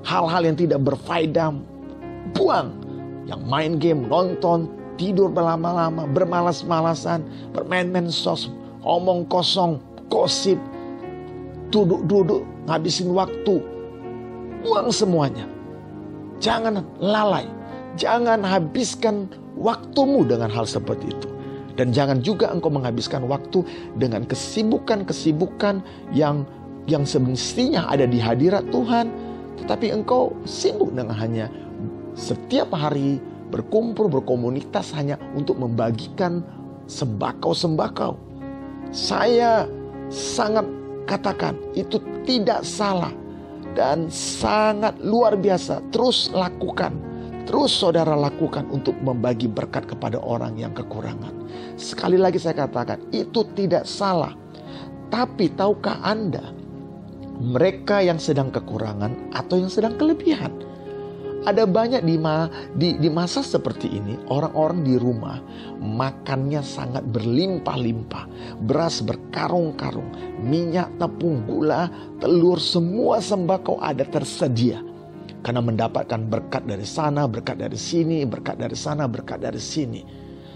hal-hal 0.03 0.43
yang 0.49 0.57
tidak 0.57 0.81
berfaedah, 0.83 1.55
buang 2.35 2.84
yang 3.25 3.41
main 3.49 3.81
game, 3.81 4.07
nonton, 4.09 4.69
tidur 5.01 5.33
berlama-lama, 5.33 6.07
bermalas-malasan, 6.13 7.25
bermain-main 7.57 8.09
omong 8.85 9.25
kosong, 9.33 9.81
gosip, 10.13 10.61
duduk-duduk, 11.73 12.45
ngabisin 12.69 13.11
waktu, 13.17 13.59
buang 14.63 14.93
semuanya. 14.93 15.49
Jangan 16.39 16.85
lalai, 17.01 17.49
jangan 17.97 18.45
habiskan 18.45 19.31
waktumu 19.57 20.27
dengan 20.27 20.53
hal 20.53 20.69
seperti 20.69 21.09
itu. 21.11 21.29
Dan 21.75 21.91
jangan 21.91 22.23
juga 22.23 22.55
engkau 22.55 22.71
menghabiskan 22.71 23.27
waktu 23.27 23.67
dengan 23.99 24.23
kesibukan-kesibukan 24.31 25.83
yang 26.15 26.47
yang 26.87 27.03
semestinya 27.03 27.89
ada 27.91 28.07
di 28.07 28.21
hadirat 28.21 28.63
Tuhan, 28.71 29.11
tetapi 29.59 29.91
engkau 29.91 30.37
sibuk 30.47 30.95
dengan 30.95 31.17
hanya 31.17 31.51
setiap 32.15 32.71
hari 32.71 33.19
berkumpul 33.51 34.07
berkomunitas 34.11 34.95
hanya 34.95 35.19
untuk 35.35 35.59
membagikan 35.59 36.43
sembakau-sembakau. 36.87 38.19
Saya 38.95 39.67
sangat 40.11 40.67
katakan 41.11 41.59
itu 41.75 41.99
tidak 42.23 42.63
salah 42.63 43.11
dan 43.75 44.07
sangat 44.11 44.95
luar 45.03 45.35
biasa. 45.35 45.83
Terus 45.91 46.31
lakukan. 46.31 46.95
Terus 47.45 47.77
saudara 47.77 48.17
lakukan 48.17 48.65
untuk 48.73 48.97
membagi 49.05 49.51
berkat 49.51 49.85
kepada 49.85 50.17
orang 50.17 50.57
yang 50.57 50.73
kekurangan. 50.73 51.45
Sekali 51.77 52.17
lagi 52.17 52.41
saya 52.41 52.65
katakan 52.65 53.05
itu 53.13 53.45
tidak 53.53 53.85
salah. 53.85 54.33
Tapi 55.13 55.53
tahukah 55.53 56.01
Anda 56.01 56.41
mereka 57.37 58.01
yang 58.01 58.17
sedang 58.17 58.49
kekurangan 58.49 59.37
atau 59.37 59.61
yang 59.61 59.69
sedang 59.69 60.01
kelebihan 60.01 60.64
ada 61.45 61.69
banyak 61.69 62.03
di, 62.09 62.17
ma, 62.17 62.49
di, 62.73 62.97
di 62.97 63.13
masa 63.13 63.45
seperti 63.45 63.93
ini, 63.93 64.17
orang-orang 64.33 64.81
di 64.81 64.97
rumah 64.97 65.39
makannya 65.77 66.65
sangat 66.65 67.05
berlimpah-limpah. 67.13 68.25
Beras 68.65 69.05
berkarung-karung, 69.05 70.09
minyak, 70.41 70.89
tepung, 70.97 71.45
gula, 71.45 71.93
telur, 72.19 72.57
semua 72.57 73.21
sembako 73.21 73.77
ada 73.85 74.09
tersedia. 74.09 74.81
Karena 75.45 75.61
mendapatkan 75.61 76.25
berkat 76.25 76.65
dari 76.65 76.89
sana, 76.89 77.29
berkat 77.29 77.61
dari 77.61 77.77
sini, 77.77 78.25
berkat 78.25 78.57
dari 78.57 78.77
sana, 78.77 79.05
berkat 79.05 79.45
dari 79.45 79.61
sini. 79.61 80.01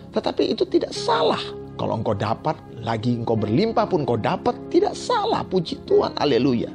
Tetapi 0.08 0.56
itu 0.56 0.64
tidak 0.64 0.96
salah. 0.96 1.40
Kalau 1.76 2.00
engkau 2.00 2.16
dapat, 2.16 2.56
lagi 2.80 3.12
engkau 3.12 3.36
berlimpah 3.36 3.84
pun 3.84 4.08
engkau 4.08 4.16
dapat, 4.16 4.56
tidak 4.72 4.96
salah. 4.96 5.44
Puji 5.44 5.84
Tuhan, 5.84 6.16
haleluya. 6.16 6.72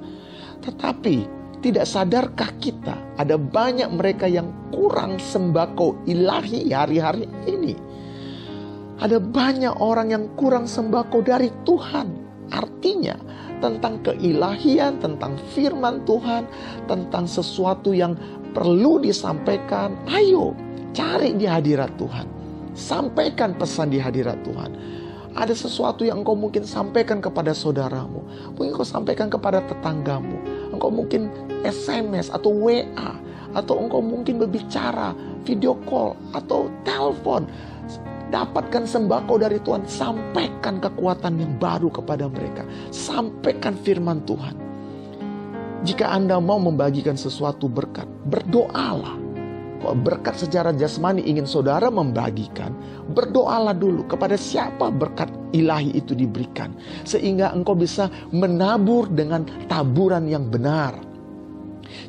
Tetapi 0.62 1.43
tidak 1.64 1.88
sadarkah 1.88 2.52
kita 2.60 3.00
ada 3.16 3.40
banyak 3.40 3.88
mereka 3.88 4.28
yang 4.28 4.52
kurang 4.76 5.16
sembako 5.16 6.04
ilahi 6.04 6.68
hari-hari 6.76 7.24
ini? 7.48 7.72
Ada 9.00 9.18
banyak 9.24 9.80
orang 9.80 10.12
yang 10.12 10.26
kurang 10.36 10.68
sembako 10.68 11.24
dari 11.24 11.50
Tuhan. 11.64 12.08
Artinya 12.52 13.16
tentang 13.64 14.04
keilahian, 14.04 15.00
tentang 15.00 15.40
firman 15.56 16.04
Tuhan, 16.04 16.46
tentang 16.86 17.26
sesuatu 17.26 17.96
yang 17.96 18.14
perlu 18.52 19.00
disampaikan. 19.00 19.96
Ayo 20.12 20.52
cari 20.92 21.34
di 21.40 21.48
hadirat 21.48 21.96
Tuhan. 21.96 22.28
Sampaikan 22.76 23.56
pesan 23.56 23.94
di 23.94 24.04
hadirat 24.04 24.42
Tuhan. 24.44 24.72
Ada 25.34 25.58
sesuatu 25.58 26.06
yang 26.06 26.22
engkau 26.22 26.38
mungkin 26.38 26.62
sampaikan 26.62 27.18
kepada 27.18 27.58
saudaramu. 27.58 28.22
Mungkin 28.54 28.78
engkau 28.78 28.86
sampaikan 28.86 29.34
kepada 29.34 29.66
tetanggamu. 29.66 30.38
Engkau 30.70 30.94
mungkin 30.94 31.34
SMS 31.66 32.30
atau 32.30 32.52
WA 32.54 33.12
atau 33.54 33.76
engkau 33.80 34.02
mungkin 34.02 34.42
berbicara 34.44 35.16
video 35.48 35.78
call 35.88 36.18
atau 36.36 36.70
telepon 36.84 37.48
dapatkan 38.34 38.90
sembako 38.90 39.42
dari 39.42 39.62
Tuhan 39.62 39.86
sampaikan 39.86 40.82
kekuatan 40.82 41.38
yang 41.38 41.54
baru 41.62 41.90
kepada 41.94 42.26
mereka 42.30 42.66
sampaikan 42.90 43.78
firman 43.78 44.26
Tuhan 44.26 44.58
jika 45.86 46.10
Anda 46.10 46.42
mau 46.42 46.58
membagikan 46.58 47.14
sesuatu 47.14 47.70
berkat 47.70 48.10
berdoalah 48.26 49.24
kalau 49.84 50.00
berkat 50.00 50.40
secara 50.40 50.72
jasmani 50.72 51.28
ingin 51.28 51.44
saudara 51.44 51.92
membagikan, 51.92 52.72
berdoalah 53.12 53.76
dulu 53.76 54.08
kepada 54.08 54.40
siapa 54.40 54.88
berkat 54.88 55.28
ilahi 55.52 55.92
itu 56.00 56.16
diberikan. 56.16 56.72
Sehingga 57.04 57.52
engkau 57.52 57.76
bisa 57.76 58.08
menabur 58.32 59.12
dengan 59.12 59.44
taburan 59.68 60.32
yang 60.32 60.48
benar. 60.48 60.96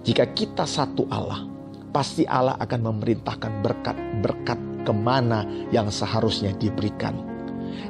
Jika 0.04 0.30
kita 0.32 0.64
satu 0.68 1.08
Allah, 1.08 1.46
pasti 1.94 2.26
Allah 2.26 2.58
akan 2.58 2.80
memerintahkan 2.92 3.62
berkat-berkat 3.62 4.58
ke 4.84 4.92
mana 4.92 5.46
yang 5.72 5.88
seharusnya 5.88 6.52
diberikan. 6.56 7.16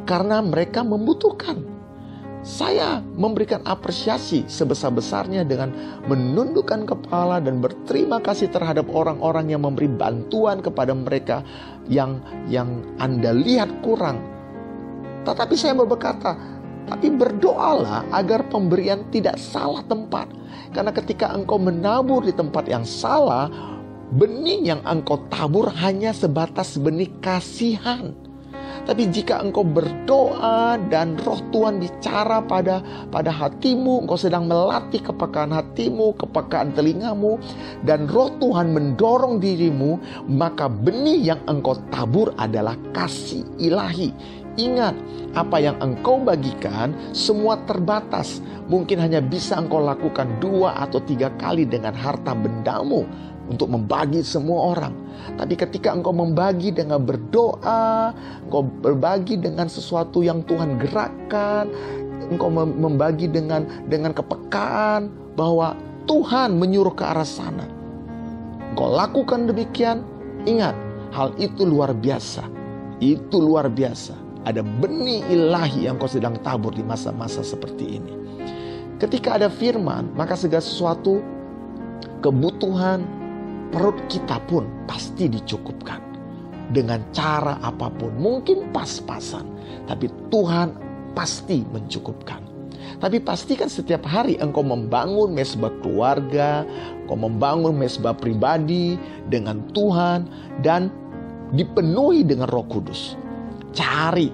Karena 0.05 0.45
mereka 0.45 0.85
membutuhkan. 0.85 1.75
saya 2.45 3.01
memberikan 3.17 3.65
apresiasi 3.65 4.45
sebesar-besarnya 4.45 5.49
dengan 5.49 5.73
menundukkan 6.05 6.85
kepala 6.85 7.41
dan 7.41 7.65
berterima 7.65 8.21
kasih 8.21 8.53
terhadap 8.53 8.85
orang-orang 8.93 9.49
yang 9.49 9.65
memberi 9.65 9.89
bantuan 9.89 10.61
kepada 10.61 10.93
mereka 10.93 11.41
yang 11.89 12.21
yang 12.53 12.85
Anda 13.01 13.33
lihat 13.33 13.81
kurang. 13.81 14.21
Tetapi 15.25 15.57
saya 15.57 15.73
mau 15.73 15.89
berkata, 15.89 16.37
tapi 16.89 17.09
berdoalah 17.13 18.05
agar 18.13 18.47
pemberian 18.49 19.05
tidak 19.09 19.41
salah 19.41 19.85
tempat. 19.87 20.29
Karena 20.75 20.91
ketika 20.91 21.33
engkau 21.33 21.57
menabur 21.57 22.25
di 22.27 22.35
tempat 22.35 22.67
yang 22.67 22.83
salah, 22.83 23.49
benih 24.15 24.75
yang 24.75 24.81
engkau 24.85 25.23
tabur 25.31 25.71
hanya 25.71 26.11
sebatas 26.11 26.77
benih 26.77 27.09
kasihan 27.23 28.13
tapi 28.85 29.09
jika 29.09 29.41
engkau 29.41 29.65
berdoa 29.65 30.77
dan 30.93 31.17
roh 31.25 31.41
Tuhan 31.49 31.81
bicara 31.81 32.45
pada 32.45 32.85
pada 33.09 33.33
hatimu, 33.33 34.05
engkau 34.05 34.21
sedang 34.21 34.45
melatih 34.45 35.01
kepekaan 35.01 35.49
hatimu, 35.57 36.13
kepekaan 36.21 36.77
telingamu, 36.77 37.41
dan 37.89 38.05
roh 38.13 38.29
Tuhan 38.37 38.77
mendorong 38.77 39.41
dirimu, 39.41 39.97
maka 40.29 40.69
benih 40.69 41.33
yang 41.33 41.41
engkau 41.49 41.81
tabur 41.89 42.37
adalah 42.37 42.77
kasih 42.93 43.43
ilahi. 43.57 44.13
Ingat, 44.55 44.95
apa 45.35 45.59
yang 45.59 45.75
engkau 45.83 46.23
bagikan 46.23 46.95
semua 47.11 47.59
terbatas. 47.67 48.39
Mungkin 48.71 49.03
hanya 49.03 49.19
bisa 49.19 49.59
engkau 49.59 49.83
lakukan 49.83 50.39
dua 50.39 50.79
atau 50.79 51.03
tiga 51.03 51.29
kali 51.43 51.67
dengan 51.67 51.91
harta 51.91 52.39
bendamu 52.39 53.03
untuk 53.51 53.75
membagi 53.75 54.23
semua 54.23 54.79
orang. 54.79 54.95
Tapi 55.35 55.59
ketika 55.59 55.91
engkau 55.91 56.15
membagi 56.15 56.71
dengan 56.71 57.03
berdoa, 57.03 58.15
engkau 58.47 58.63
berbagi 58.63 59.43
dengan 59.43 59.67
sesuatu 59.67 60.23
yang 60.23 60.47
Tuhan 60.47 60.79
gerakkan, 60.79 61.69
engkau 62.31 62.49
membagi 62.55 63.27
dengan 63.27 63.67
dengan 63.91 64.15
kepekaan 64.15 65.35
bahwa 65.35 65.75
Tuhan 66.07 66.57
menyuruh 66.57 66.95
ke 66.95 67.05
arah 67.05 67.27
sana. 67.27 67.67
Engkau 68.71 68.87
lakukan 68.87 69.51
demikian, 69.51 70.07
ingat 70.47 70.79
hal 71.11 71.35
itu 71.43 71.67
luar 71.67 71.91
biasa. 71.91 72.47
Itu 73.03 73.43
luar 73.43 73.67
biasa. 73.67 74.24
Ada 74.45 74.61
benih 74.61 75.25
ilahi 75.33 75.89
yang 75.89 75.97
kau 75.97 76.09
sedang 76.09 76.37
tabur 76.45 76.77
di 76.77 76.85
masa-masa 76.85 77.41
seperti 77.41 77.97
ini. 77.97 78.13
Ketika 79.01 79.41
ada 79.41 79.49
firman, 79.49 80.13
maka 80.13 80.37
segala 80.37 80.61
sesuatu 80.61 81.25
kebutuhan, 82.21 83.05
perut 83.73 83.97
kita 84.13 84.39
pun 84.45 84.69
pasti 84.85 85.33
dicukupkan. 85.33 86.01
Dengan 86.73 87.01
cara 87.13 87.61
apa 87.61 87.89
pun, 87.93 88.13
mungkin 88.17 88.73
pas-pasan. 88.73 89.45
Tapi 89.89 90.09
Tuhan 90.29 90.77
pasti 91.13 91.65
mencukupkan. 91.65 92.41
Tapi 93.01 93.21
pastikan 93.21 93.69
setiap 93.69 94.05
hari 94.05 94.37
engkau 94.41 94.65
membangun 94.65 95.33
mesbah 95.33 95.73
keluarga, 95.81 96.65
engkau 97.05 97.17
membangun 97.17 97.77
mesbah 97.77 98.17
pribadi 98.17 98.97
dengan 99.29 99.61
Tuhan 99.73 100.29
dan 100.65 100.89
dipenuhi 101.53 102.25
dengan 102.25 102.49
Roh 102.49 102.65
Kudus. 102.69 103.24
Cari, 103.75 104.31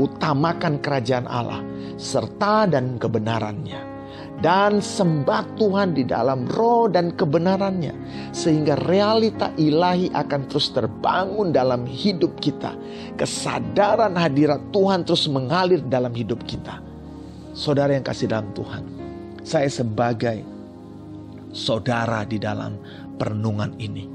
utamakan 0.00 0.80
kerajaan 0.80 1.26
Allah 1.26 1.60
serta 1.98 2.70
dan 2.70 2.96
kebenarannya. 2.96 3.92
Dan 4.34 4.82
sembah 4.82 5.56
Tuhan 5.56 5.94
di 5.94 6.04
dalam 6.04 6.44
roh 6.50 6.90
dan 6.90 7.14
kebenarannya 7.14 7.94
sehingga 8.34 8.76
realita 8.84 9.54
ilahi 9.56 10.10
akan 10.10 10.40
terus 10.50 10.74
terbangun 10.74 11.54
dalam 11.54 11.86
hidup 11.86 12.42
kita. 12.42 12.74
Kesadaran 13.14 14.18
hadirat 14.18 14.60
Tuhan 14.74 15.06
terus 15.06 15.30
mengalir 15.30 15.80
dalam 15.86 16.12
hidup 16.12 16.44
kita. 16.44 16.82
Saudara 17.54 17.94
yang 17.94 18.04
kasih 18.04 18.26
dalam 18.26 18.50
Tuhan 18.52 18.94
saya 19.44 19.68
sebagai 19.68 20.40
saudara 21.52 22.24
di 22.24 22.40
dalam 22.40 22.80
perenungan 23.20 23.76
ini. 23.76 24.08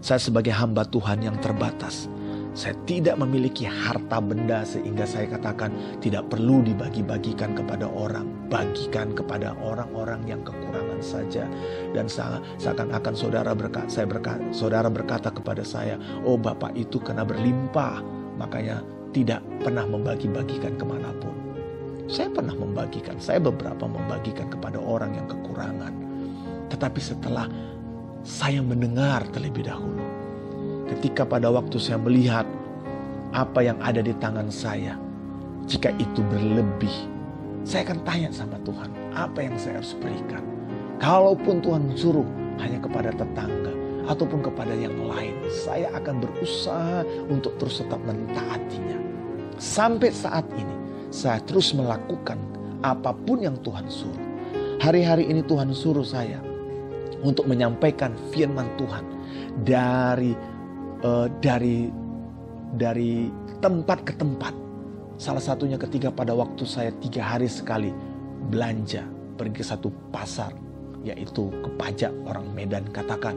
Saya 0.00 0.22
sebagai 0.22 0.54
hamba 0.54 0.86
Tuhan 0.86 1.20
yang 1.20 1.36
terbatas 1.42 2.08
saya 2.50 2.74
tidak 2.82 3.14
memiliki 3.22 3.62
harta 3.62 4.18
benda 4.18 4.66
sehingga 4.66 5.06
saya 5.06 5.30
katakan 5.30 5.70
tidak 6.02 6.26
perlu 6.26 6.66
dibagi-bagikan 6.66 7.54
kepada 7.54 7.86
orang. 7.86 8.26
Bagikan 8.50 9.14
kepada 9.14 9.54
orang-orang 9.62 10.26
yang 10.26 10.42
kekurangan 10.42 10.98
saja. 10.98 11.46
Dan 11.94 12.10
seakan-akan 12.58 13.14
saudara 13.14 13.54
berkata, 13.54 13.86
saya 13.86 14.10
berkata, 14.10 14.42
saudara 14.50 14.90
berkata 14.90 15.30
kepada 15.30 15.62
saya, 15.62 15.94
oh 16.26 16.34
Bapak 16.34 16.74
itu 16.74 16.98
karena 16.98 17.22
berlimpah. 17.22 18.02
Makanya 18.34 18.82
tidak 19.14 19.38
pernah 19.62 19.86
membagi-bagikan 19.86 20.74
ke 20.74 20.82
mana 20.82 21.14
pun. 21.22 21.34
Saya 22.10 22.26
pernah 22.34 22.58
membagikan, 22.58 23.22
saya 23.22 23.38
beberapa 23.38 23.86
membagikan 23.86 24.50
kepada 24.50 24.82
orang 24.82 25.14
yang 25.14 25.30
kekurangan. 25.30 25.94
Tetapi 26.66 26.98
setelah 26.98 27.46
saya 28.26 28.58
mendengar 28.58 29.22
terlebih 29.30 29.70
dahulu, 29.70 30.02
ketika 30.90 31.22
pada 31.22 31.46
waktu 31.48 31.78
saya 31.78 32.02
melihat 32.02 32.44
apa 33.30 33.62
yang 33.62 33.78
ada 33.78 34.02
di 34.02 34.10
tangan 34.18 34.50
saya, 34.50 34.98
jika 35.70 35.94
itu 36.02 36.20
berlebih, 36.26 36.92
saya 37.62 37.86
akan 37.86 38.02
tanya 38.02 38.30
sama 38.34 38.58
Tuhan, 38.66 38.90
apa 39.14 39.38
yang 39.38 39.54
saya 39.54 39.78
harus 39.78 39.94
berikan? 40.02 40.42
Kalaupun 40.98 41.62
Tuhan 41.62 41.94
suruh 41.94 42.26
hanya 42.58 42.82
kepada 42.82 43.14
tetangga 43.14 43.72
ataupun 44.10 44.42
kepada 44.42 44.74
yang 44.74 44.98
lain, 45.06 45.38
saya 45.48 45.86
akan 45.94 46.18
berusaha 46.18 47.06
untuk 47.30 47.54
terus 47.62 47.78
tetap 47.78 48.02
mentaatinya. 48.02 48.98
Sampai 49.62 50.10
saat 50.10 50.44
ini, 50.58 50.74
saya 51.14 51.38
terus 51.46 51.70
melakukan 51.70 52.36
apa 52.82 53.14
pun 53.14 53.46
yang 53.46 53.54
Tuhan 53.62 53.86
suruh. 53.86 54.28
Hari-hari 54.80 55.28
ini 55.28 55.44
Tuhan 55.44 55.70
suruh 55.76 56.04
saya 56.04 56.40
untuk 57.20 57.44
menyampaikan 57.44 58.16
firman 58.32 58.64
Tuhan 58.80 59.04
dari 59.62 60.32
uh, 61.04 61.26
dari 61.40 61.88
dari 62.76 63.28
tempat 63.58 64.06
ke 64.06 64.12
tempat. 64.16 64.54
Salah 65.20 65.42
satunya 65.42 65.76
ketika 65.76 66.08
pada 66.08 66.32
waktu 66.32 66.64
saya 66.64 66.94
tiga 67.04 67.20
hari 67.20 67.44
sekali 67.44 67.92
belanja 68.48 69.04
pergi 69.36 69.60
ke 69.60 69.64
satu 69.64 69.92
pasar 70.08 70.52
yaitu 71.04 71.48
ke 71.64 71.68
pajak 71.76 72.12
orang 72.28 72.48
Medan 72.56 72.88
katakan. 72.92 73.36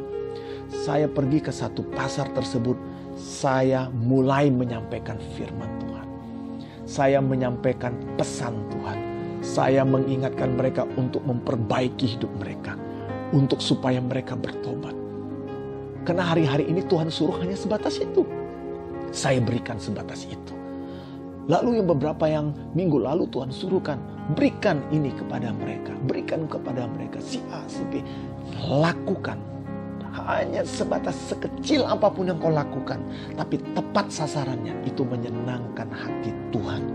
Saya 0.71 1.12
pergi 1.12 1.43
ke 1.43 1.52
satu 1.52 1.84
pasar 1.91 2.32
tersebut 2.32 2.76
saya 3.19 3.91
mulai 3.93 4.49
menyampaikan 4.49 5.19
firman 5.36 5.69
Tuhan. 5.84 6.08
Saya 6.88 7.19
menyampaikan 7.19 7.93
pesan 8.15 8.56
Tuhan. 8.71 8.99
Saya 9.43 9.84
mengingatkan 9.84 10.56
mereka 10.56 10.88
untuk 10.95 11.19
memperbaiki 11.28 12.15
hidup 12.15 12.32
mereka 12.39 12.80
untuk 13.36 13.60
supaya 13.60 13.99
mereka 13.99 14.39
bertobat 14.39 15.03
karena 16.04 16.24
hari-hari 16.24 16.68
ini 16.68 16.84
Tuhan 16.84 17.08
suruh 17.08 17.39
hanya 17.39 17.56
sebatas 17.56 18.00
itu. 18.00 18.28
Saya 19.16 19.39
berikan 19.39 19.80
sebatas 19.80 20.28
itu. 20.28 20.54
Lalu 21.48 21.80
yang 21.84 21.88
beberapa 21.92 22.24
yang 22.28 22.56
minggu 22.72 23.04
lalu 23.04 23.28
Tuhan 23.28 23.52
suruhkan, 23.52 24.00
berikan 24.36 24.80
ini 24.96 25.12
kepada 25.12 25.52
mereka, 25.52 25.92
berikan 26.08 26.48
kepada 26.48 26.88
mereka 26.88 27.20
si 27.20 27.39
A, 27.52 27.63
si 27.68 27.84
B. 27.88 28.00
Lakukan. 28.68 29.39
Hanya 30.13 30.62
sebatas 30.62 31.18
sekecil 31.26 31.84
apa 31.89 32.06
pun 32.08 32.30
yang 32.30 32.38
kau 32.38 32.54
lakukan, 32.54 33.02
tapi 33.34 33.58
tepat 33.74 34.13
sasarannya 34.13 34.86
itu 34.86 35.02
menyenangkan 35.02 35.89
hati 35.89 36.32
Tuhan. 36.54 36.86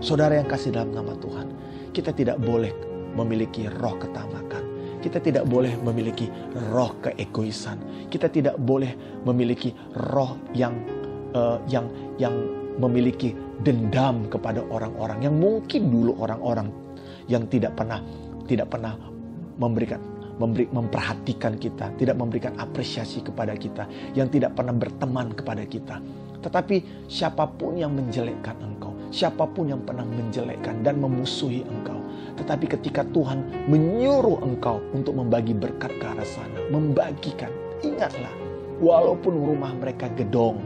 Saudara 0.00 0.40
yang 0.40 0.48
kasih 0.48 0.72
dalam 0.72 0.90
nama 0.96 1.12
Tuhan, 1.20 1.52
kita 1.92 2.10
tidak 2.16 2.40
boleh 2.40 2.72
memiliki 3.14 3.68
roh 3.68 3.94
ketamakan 4.00 4.73
kita 5.04 5.20
tidak 5.20 5.44
boleh 5.44 5.76
memiliki 5.84 6.32
roh 6.72 6.96
keegoisan. 7.04 8.08
Kita 8.08 8.32
tidak 8.32 8.56
boleh 8.56 9.20
memiliki 9.28 9.68
roh 10.08 10.40
yang 10.56 10.72
uh, 11.36 11.60
yang 11.68 11.92
yang 12.16 12.32
memiliki 12.80 13.36
dendam 13.60 14.24
kepada 14.32 14.64
orang-orang 14.64 15.28
yang 15.28 15.36
mungkin 15.36 15.92
dulu 15.92 16.16
orang-orang 16.24 16.72
yang 17.28 17.44
tidak 17.52 17.76
pernah 17.76 18.00
tidak 18.48 18.72
pernah 18.72 18.96
memberikan 19.60 20.00
memberi, 20.40 20.66
memperhatikan 20.72 21.54
kita, 21.60 21.94
tidak 21.94 22.18
memberikan 22.18 22.58
apresiasi 22.58 23.22
kepada 23.22 23.54
kita, 23.54 23.86
yang 24.18 24.26
tidak 24.26 24.58
pernah 24.58 24.74
berteman 24.74 25.30
kepada 25.30 25.62
kita. 25.62 26.02
Tetapi 26.42 27.06
siapa 27.06 27.46
pun 27.54 27.78
yang 27.78 27.94
menjelekkan 27.94 28.58
engkau, 28.58 28.90
siapa 29.14 29.46
pun 29.46 29.70
yang 29.70 29.80
pernah 29.86 30.02
menjelekkan 30.02 30.82
dan 30.82 30.98
memusuhi 30.98 31.62
engkau, 31.62 32.02
tetapi 32.34 32.66
ketika 32.66 33.06
Tuhan 33.14 33.68
menyuruh 33.70 34.42
engkau 34.42 34.82
untuk 34.92 35.14
membagi 35.14 35.54
berkat 35.54 35.94
ke 35.96 36.04
arah 36.04 36.26
sana, 36.26 36.58
membagikan, 36.72 37.52
ingatlah, 37.84 38.32
walaupun 38.82 39.38
rumah 39.38 39.70
mereka 39.78 40.10
gedong, 40.18 40.58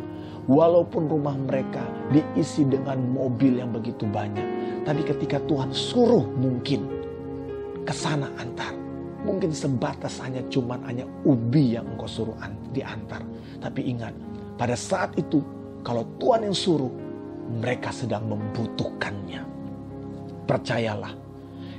walaupun 0.49 1.13
rumah 1.13 1.37
mereka 1.37 1.85
diisi 2.09 2.65
dengan 2.65 2.99
mobil 3.13 3.61
yang 3.61 3.71
begitu 3.71 4.09
banyak, 4.09 4.47
tapi 4.89 5.05
ketika 5.05 5.37
Tuhan 5.45 5.69
suruh 5.75 6.25
mungkin 6.41 6.89
ke 7.85 7.93
sana 7.93 8.33
antar, 8.41 8.73
mungkin 9.29 9.53
sebatas 9.53 10.17
hanya 10.25 10.41
cuman 10.49 10.81
hanya 10.89 11.05
ubi 11.29 11.77
yang 11.77 11.85
engkau 11.93 12.09
suruh 12.09 12.37
diantar. 12.73 13.21
Tapi 13.61 13.93
ingat, 13.93 14.17
pada 14.57 14.73
saat 14.73 15.13
itu 15.21 15.45
kalau 15.85 16.09
Tuhan 16.17 16.49
yang 16.49 16.57
suruh, 16.57 16.91
mereka 17.49 17.93
sedang 17.93 18.29
membutuhkannya. 18.29 19.41
Percayalah, 20.49 21.13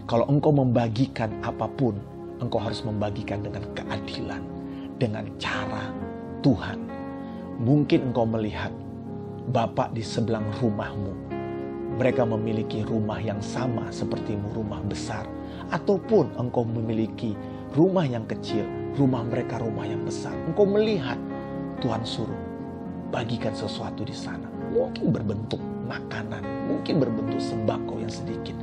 Kalau 0.09 0.25
engkau 0.25 0.49
membagikan 0.49 1.29
apa 1.45 1.69
pun, 1.69 1.93
engkau 2.41 2.57
harus 2.57 2.81
membagikan 2.81 3.45
dengan 3.45 3.61
keadilan, 3.77 4.41
dengan 4.97 5.29
cara 5.37 5.93
Tuhan. 6.41 6.81
Mungkin 7.61 8.09
engkau 8.09 8.25
melihat 8.25 8.73
bapak 9.53 9.93
di 9.93 10.01
sebelah 10.01 10.41
rumahmu. 10.65 11.13
Mereka 12.01 12.25
memiliki 12.25 12.81
rumah 12.81 13.21
yang 13.21 13.37
sama 13.37 13.93
sepertimu, 13.93 14.49
rumah 14.57 14.81
besar. 14.81 15.29
Ataupun 15.69 16.33
engkau 16.41 16.65
memiliki 16.65 17.37
rumah 17.77 18.09
yang 18.09 18.25
kecil, 18.25 18.65
rumah 18.97 19.21
mereka 19.21 19.61
rumah 19.61 19.85
yang 19.85 20.01
besar. 20.09 20.33
Engkau 20.49 20.65
melihat 20.65 21.21
Tuhan 21.85 22.01
suruh 22.01 22.41
bagikan 23.13 23.53
sesuatu 23.53 24.01
di 24.01 24.17
sana. 24.17 24.49
Mungkin 24.73 25.13
berbentuk 25.13 25.61
makanan, 25.89 26.69
mungkin 26.69 27.01
berbentuk 27.01 27.41
sembako 27.41 27.97
yang 27.97 28.13
sedikit. 28.13 28.53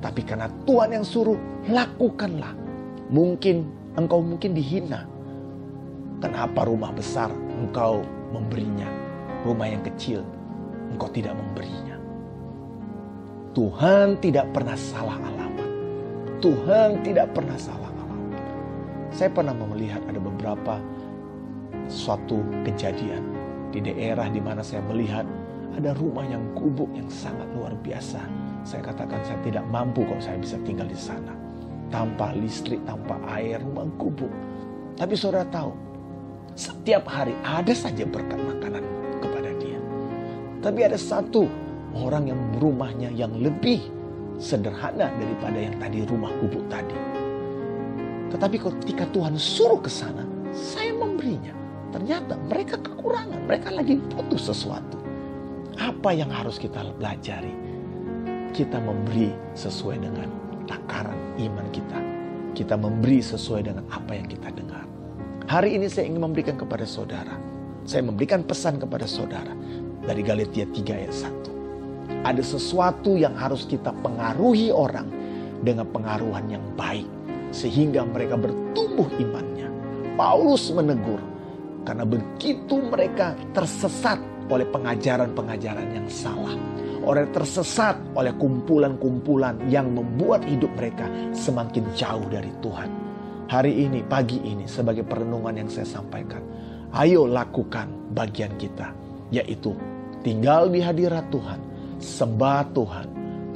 Tapi 0.00 0.24
karena 0.24 0.48
Tuhan 0.64 0.96
yang 0.96 1.04
suruh, 1.04 1.36
lakukanlah. 1.68 2.56
Mungkin 3.12 3.68
engkau 4.00 4.24
mungkin 4.24 4.56
dihina. 4.56 5.04
Kenapa 6.24 6.64
rumah 6.64 6.88
besar 6.96 7.28
engkau 7.60 8.00
memberinya? 8.32 8.88
Rumah 9.44 9.66
yang 9.68 9.84
kecil 9.84 10.24
engkau 10.90 11.08
tidak 11.12 11.36
memberinya. 11.36 11.96
Tuhan 13.52 14.16
tidak 14.22 14.48
pernah 14.54 14.78
salah 14.78 15.18
alamat. 15.18 15.68
Tuhan 16.40 17.02
tidak 17.04 17.34
pernah 17.36 17.58
salah 17.58 17.90
alamat. 17.90 18.40
Saya 19.10 19.30
pernah 19.34 19.52
melihat 19.52 20.00
ada 20.06 20.22
beberapa 20.22 20.78
suatu 21.90 22.40
kejadian 22.62 23.22
di 23.74 23.82
daerah 23.82 24.30
di 24.30 24.38
mana 24.38 24.62
saya 24.62 24.82
melihat 24.86 25.26
ada 25.76 25.94
rumah 25.94 26.26
yang 26.26 26.42
gubuk 26.58 26.90
yang 26.94 27.06
sangat 27.06 27.46
luar 27.54 27.74
biasa 27.80 28.22
saya 28.60 28.84
katakan 28.84 29.20
saya 29.24 29.40
tidak 29.40 29.64
mampu 29.72 30.04
kalau 30.04 30.20
saya 30.20 30.36
bisa 30.36 30.60
tinggal 30.68 30.84
di 30.84 30.98
sana. 30.98 31.32
Tanpa 31.90 32.36
listrik, 32.36 32.78
tanpa 32.86 33.18
air, 33.34 33.58
rumah 33.58 33.88
gubuk. 33.98 34.30
Tapi 34.94 35.14
saudara 35.16 35.48
tahu, 35.48 35.72
setiap 36.54 37.08
hari 37.08 37.34
ada 37.42 37.72
saja 37.72 38.04
berkat 38.06 38.36
makanan 38.38 38.84
kepada 39.18 39.50
dia. 39.58 39.80
Tapi 40.60 40.80
ada 40.86 40.98
satu 41.00 41.48
orang 41.96 42.30
yang 42.30 42.40
rumahnya 42.60 43.10
yang 43.10 43.32
lebih 43.40 43.80
sederhana 44.38 45.10
daripada 45.18 45.58
yang 45.58 45.74
tadi 45.80 46.04
rumah 46.06 46.30
gubuk 46.38 46.62
tadi. 46.70 46.94
Tetapi 48.30 48.56
ketika 48.60 49.08
Tuhan 49.10 49.34
suruh 49.34 49.82
ke 49.82 49.90
sana, 49.90 50.22
saya 50.54 50.94
memberinya. 50.94 51.56
Ternyata 51.90 52.38
mereka 52.46 52.78
kekurangan, 52.78 53.50
mereka 53.50 53.74
lagi 53.74 53.98
butuh 53.98 54.38
sesuatu. 54.38 54.99
Apa 55.80 56.12
yang 56.12 56.28
harus 56.28 56.60
kita 56.60 56.84
pelajari? 57.00 57.70
kita 58.50 58.82
memberi 58.82 59.30
sesuai 59.54 59.96
dengan 60.02 60.28
takaran 60.66 61.16
iman 61.38 61.66
kita. 61.70 61.98
Kita 62.52 62.74
memberi 62.74 63.22
sesuai 63.22 63.62
dengan 63.62 63.86
apa 63.94 64.12
yang 64.18 64.26
kita 64.26 64.50
dengar. 64.50 64.84
Hari 65.46 65.78
ini 65.78 65.86
saya 65.86 66.10
ingin 66.10 66.22
memberikan 66.22 66.58
kepada 66.58 66.82
saudara. 66.86 67.34
Saya 67.86 68.06
memberikan 68.06 68.44
pesan 68.44 68.76
kepada 68.76 69.06
saudara 69.06 69.54
dari 70.04 70.20
Galatia 70.20 70.66
3 70.66 70.98
ayat 71.00 71.14
1. 71.14 72.26
Ada 72.26 72.42
sesuatu 72.44 73.16
yang 73.16 73.32
harus 73.38 73.64
kita 73.64 73.94
pengaruhi 74.04 74.68
orang 74.74 75.08
dengan 75.62 75.88
pengaruhan 75.88 76.44
yang 76.50 76.64
baik. 76.74 77.06
Sehingga 77.54 78.04
mereka 78.06 78.36
bertumbuh 78.36 79.08
imannya. 79.16 79.70
Paulus 80.18 80.68
menegur. 80.74 81.22
Karena 81.86 82.04
begitu 82.04 82.76
mereka 82.92 83.32
tersesat 83.56 84.20
oleh 84.50 84.66
pengajaran-pengajaran 84.68 85.88
yang 85.94 86.08
salah 86.10 86.52
Orang 87.00 87.32
tersesat 87.32 87.96
oleh 88.12 88.36
kumpulan-kumpulan 88.36 89.56
yang 89.72 89.88
membuat 89.96 90.44
hidup 90.44 90.68
mereka 90.76 91.08
semakin 91.32 91.88
jauh 91.96 92.28
dari 92.28 92.52
Tuhan. 92.60 92.92
Hari 93.48 93.72
ini, 93.88 94.04
pagi 94.04 94.36
ini, 94.44 94.68
sebagai 94.68 95.08
perenungan 95.08 95.56
yang 95.56 95.70
saya 95.72 95.88
sampaikan, 95.88 96.44
ayo 96.92 97.24
lakukan 97.24 97.88
bagian 98.12 98.52
kita, 98.60 98.92
yaitu 99.32 99.72
tinggal 100.20 100.68
di 100.68 100.84
hadirat 100.84 101.24
Tuhan, 101.32 101.58
sembah 101.98 102.62
Tuhan, 102.76 103.06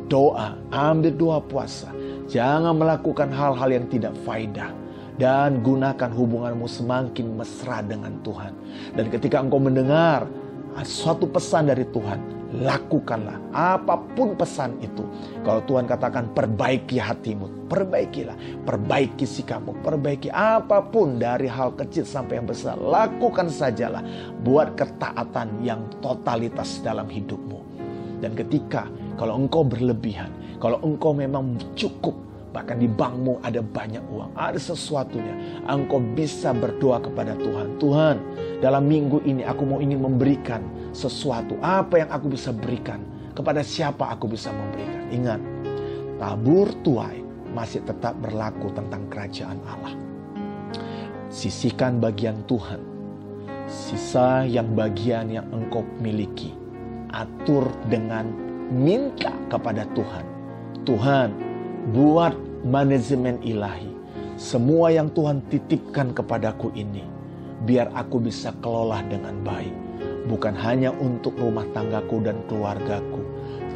doa, 0.08 0.56
ambil 0.72 1.12
doa 1.12 1.38
puasa, 1.44 1.92
jangan 2.26 2.80
melakukan 2.80 3.28
hal-hal 3.28 3.70
yang 3.70 3.86
tidak 3.92 4.16
faidah, 4.24 4.72
dan 5.20 5.60
gunakan 5.60 6.10
hubunganmu 6.10 6.66
semakin 6.66 7.38
mesra 7.38 7.84
dengan 7.84 8.18
Tuhan. 8.24 8.56
Dan 8.98 9.12
ketika 9.12 9.38
engkau 9.38 9.62
mendengar 9.62 10.26
suatu 10.82 11.30
pesan 11.30 11.70
dari 11.70 11.86
Tuhan, 11.94 12.18
lakukanlah 12.62 13.38
apa 13.54 13.98
pun 14.14 14.34
pesan 14.38 14.78
itu. 14.78 15.02
Kalau 15.42 15.62
Tuhan 15.66 15.86
katakan 15.86 16.30
perbaiki 16.34 16.98
hatimu, 16.98 17.70
perbaikilah, 17.70 18.34
perbaiki 18.62 19.26
sikapmu, 19.26 19.82
perbaiki 19.82 20.30
apa 20.30 20.82
pun 20.82 21.18
dari 21.18 21.50
hal 21.50 21.74
kecil 21.74 22.06
sampai 22.06 22.42
yang 22.42 22.46
besar, 22.50 22.78
lakukan 22.78 23.50
sajalah 23.50 24.02
buat 24.42 24.74
ketaatan 24.78 25.62
yang 25.62 25.86
totalitas 25.98 26.82
dalam 26.82 27.06
hidupmu. 27.06 27.58
Dan 28.22 28.38
ketika 28.38 28.86
kalau 29.18 29.38
engkau 29.38 29.66
berlebihan, 29.66 30.30
kalau 30.62 30.78
engkau 30.82 31.12
memang 31.12 31.58
cukup 31.78 32.14
bahkan 32.54 32.78
di 32.78 32.86
bankmu 32.86 33.42
ada 33.42 33.58
banyak 33.58 34.00
uang, 34.14 34.30
ada 34.38 34.54
sesuatunya. 34.54 35.34
Engkau 35.66 35.98
bisa 36.14 36.54
berdoa 36.54 37.02
kepada 37.02 37.34
Tuhan. 37.34 37.66
Tuhan, 37.82 38.16
dalam 38.64 38.88
minggu 38.88 39.20
ini 39.28 39.44
aku 39.44 39.68
mau 39.68 39.76
ingin 39.84 40.00
memberikan 40.00 40.64
sesuatu. 40.96 41.60
Apa 41.60 42.00
yang 42.00 42.08
aku 42.08 42.32
bisa 42.32 42.48
berikan? 42.48 43.04
Kepada 43.36 43.60
siapa 43.60 44.08
aku 44.08 44.24
bisa 44.32 44.48
memberikan? 44.56 45.04
Ingat, 45.12 45.40
tabur 46.16 46.72
tuai 46.80 47.20
masih 47.52 47.84
tetap 47.84 48.16
berlaku 48.24 48.72
tentang 48.72 49.04
kerajaan 49.12 49.60
Allah. 49.68 49.92
Sisihkan 51.28 52.00
bagian 52.00 52.40
Tuhan. 52.48 52.80
Sisa 53.68 54.48
yang 54.48 54.72
bagian 54.72 55.28
yang 55.28 55.44
engkau 55.52 55.84
miliki. 56.00 56.56
Atur 57.12 57.68
dengan 57.92 58.32
minta 58.72 59.36
kepada 59.52 59.84
Tuhan. 59.92 60.24
Tuhan, 60.88 61.28
buat 61.92 62.32
manajemen 62.64 63.36
ilahi. 63.44 63.92
Semua 64.40 64.88
yang 64.88 65.12
Tuhan 65.12 65.44
titipkan 65.52 66.16
kepadaku 66.16 66.72
ini, 66.74 67.04
biar 67.64 67.90
aku 67.96 68.20
bisa 68.20 68.52
kelola 68.60 69.00
dengan 69.08 69.40
baik. 69.42 69.74
Bukan 70.24 70.56
hanya 70.56 70.88
untuk 70.92 71.36
rumah 71.36 71.68
tanggaku 71.76 72.24
dan 72.24 72.40
keluargaku, 72.48 73.20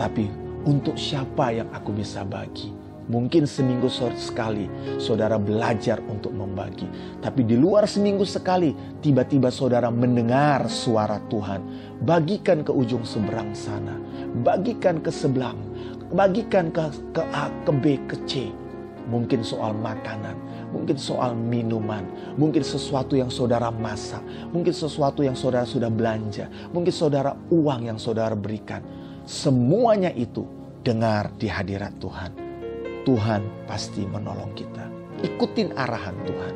tapi 0.00 0.28
untuk 0.64 0.96
siapa 0.96 1.52
yang 1.52 1.68
aku 1.72 1.92
bisa 1.92 2.24
bagi. 2.24 2.72
Mungkin 3.08 3.48
seminggu 3.48 3.88
sekali 3.88 4.68
saudara 5.00 5.40
belajar 5.40 5.96
untuk 6.12 6.28
membagi. 6.36 6.84
Tapi 7.24 7.40
di 7.40 7.56
luar 7.56 7.88
seminggu 7.88 8.28
sekali 8.28 8.76
tiba-tiba 9.00 9.48
saudara 9.48 9.88
mendengar 9.88 10.68
suara 10.68 11.16
Tuhan. 11.32 11.64
Bagikan 12.04 12.60
ke 12.60 12.68
ujung 12.68 13.08
seberang 13.08 13.56
sana. 13.56 13.96
Bagikan 14.44 15.00
ke 15.00 15.08
sebelah. 15.08 15.56
Bagikan 16.12 16.68
ke, 16.68 16.84
ke 17.16 17.24
A, 17.32 17.48
ke 17.64 17.72
B, 17.72 17.84
ke 18.04 18.16
C 18.28 18.52
Mungkin 19.08 19.40
soal 19.40 19.72
makanan, 19.72 20.36
mungkin 20.68 21.00
soal 21.00 21.32
minuman, 21.32 22.04
mungkin 22.36 22.60
sesuatu 22.60 23.16
yang 23.16 23.32
saudara 23.32 23.72
masak, 23.72 24.20
mungkin 24.52 24.76
sesuatu 24.76 25.24
yang 25.24 25.32
saudara 25.32 25.64
sudah 25.64 25.88
belanja, 25.88 26.52
mungkin 26.76 26.92
saudara 26.92 27.32
uang 27.48 27.88
yang 27.88 27.96
saudara 27.96 28.36
berikan. 28.36 28.84
Semuanya 29.24 30.12
itu 30.12 30.44
dengar 30.84 31.32
di 31.40 31.48
hadirat 31.48 31.96
Tuhan. 32.00 32.32
Tuhan 33.08 33.40
pasti 33.64 34.04
menolong 34.04 34.52
kita. 34.52 34.84
Ikutin 35.24 35.72
arahan 35.72 36.16
Tuhan. 36.28 36.54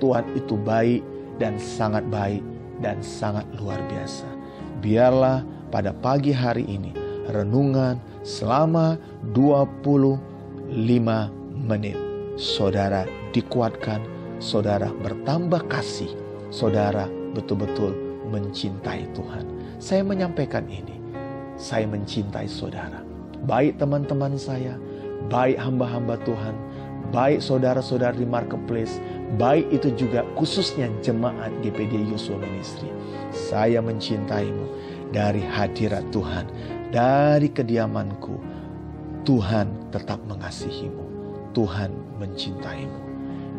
Tuhan 0.00 0.24
itu 0.32 0.56
baik 0.56 1.04
dan 1.36 1.60
sangat 1.60 2.08
baik 2.08 2.40
dan 2.80 3.04
sangat 3.04 3.44
luar 3.60 3.76
biasa. 3.92 4.24
Biarlah 4.80 5.44
pada 5.68 5.92
pagi 5.92 6.32
hari 6.32 6.64
ini 6.64 6.96
renungan 7.28 8.00
selama 8.24 8.96
25 9.36 11.39
menit. 11.70 11.94
Saudara 12.34 13.06
dikuatkan, 13.30 14.02
saudara 14.42 14.90
bertambah 14.90 15.70
kasih, 15.70 16.10
saudara 16.50 17.06
betul-betul 17.38 17.94
mencintai 18.26 19.06
Tuhan. 19.14 19.46
Saya 19.78 20.02
menyampaikan 20.02 20.66
ini, 20.66 20.98
saya 21.54 21.86
mencintai 21.86 22.50
saudara. 22.50 23.06
Baik 23.46 23.78
teman-teman 23.78 24.34
saya, 24.34 24.74
baik 25.30 25.56
hamba-hamba 25.62 26.18
Tuhan, 26.26 26.56
baik 27.14 27.38
saudara-saudara 27.38 28.18
di 28.18 28.26
marketplace, 28.26 28.98
baik 29.38 29.70
itu 29.70 29.94
juga 29.94 30.26
khususnya 30.34 30.90
jemaat 31.04 31.54
GPD 31.62 32.10
Yosua 32.10 32.40
Ministry. 32.42 32.90
Saya 33.30 33.78
mencintaimu 33.78 34.66
dari 35.14 35.42
hadirat 35.42 36.06
Tuhan, 36.10 36.50
dari 36.90 37.50
kediamanku. 37.50 38.50
Tuhan 39.20 39.92
tetap 39.92 40.16
mengasihimu. 40.24 41.09
Tuhan 41.52 41.90
mencintaimu. 42.18 42.98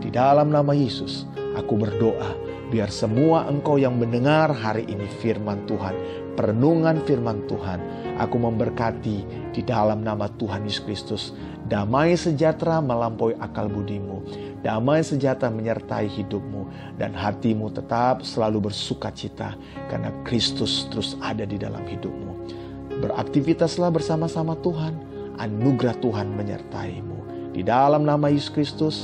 Di 0.01 0.09
dalam 0.09 0.49
nama 0.49 0.73
Yesus, 0.73 1.29
aku 1.53 1.77
berdoa, 1.77 2.33
Biar 2.71 2.87
semua 2.87 3.51
engkau 3.51 3.75
yang 3.75 3.99
mendengar 3.99 4.47
hari 4.55 4.87
ini 4.87 5.03
firman 5.19 5.67
Tuhan, 5.67 5.91
perenungan 6.39 7.03
firman 7.03 7.43
Tuhan, 7.43 7.83
aku 8.15 8.39
memberkati 8.39 9.51
di 9.51 9.61
dalam 9.67 10.07
nama 10.07 10.31
Tuhan 10.39 10.63
Yesus 10.63 10.79
Kristus. 10.79 11.23
Damai 11.67 12.15
sejahtera 12.15 12.79
melampaui 12.79 13.35
akal 13.43 13.67
budimu. 13.67 14.23
Damai 14.63 15.03
sejahtera 15.03 15.51
menyertai 15.51 16.07
hidupmu. 16.07 16.95
Dan 16.95 17.11
hatimu 17.11 17.75
tetap 17.75 18.23
selalu 18.23 18.71
bersuka 18.71 19.11
cita. 19.11 19.59
Karena 19.91 20.15
Kristus 20.23 20.87
terus 20.87 21.19
ada 21.19 21.43
di 21.43 21.59
dalam 21.59 21.83
hidupmu. 21.83 22.55
Beraktivitaslah 23.03 23.91
bersama-sama 23.91 24.55
Tuhan. 24.63 24.95
Anugerah 25.43 25.99
Tuhan 25.99 26.31
menyertaimu. 26.39 27.10
Di 27.51 27.61
dalam 27.63 28.07
nama 28.07 28.31
Yesus 28.31 28.51
Kristus, 28.51 28.95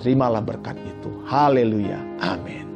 terimalah 0.00 0.40
berkat 0.40 0.76
itu. 0.80 1.10
Haleluya. 1.28 2.00
Amin. 2.24 2.69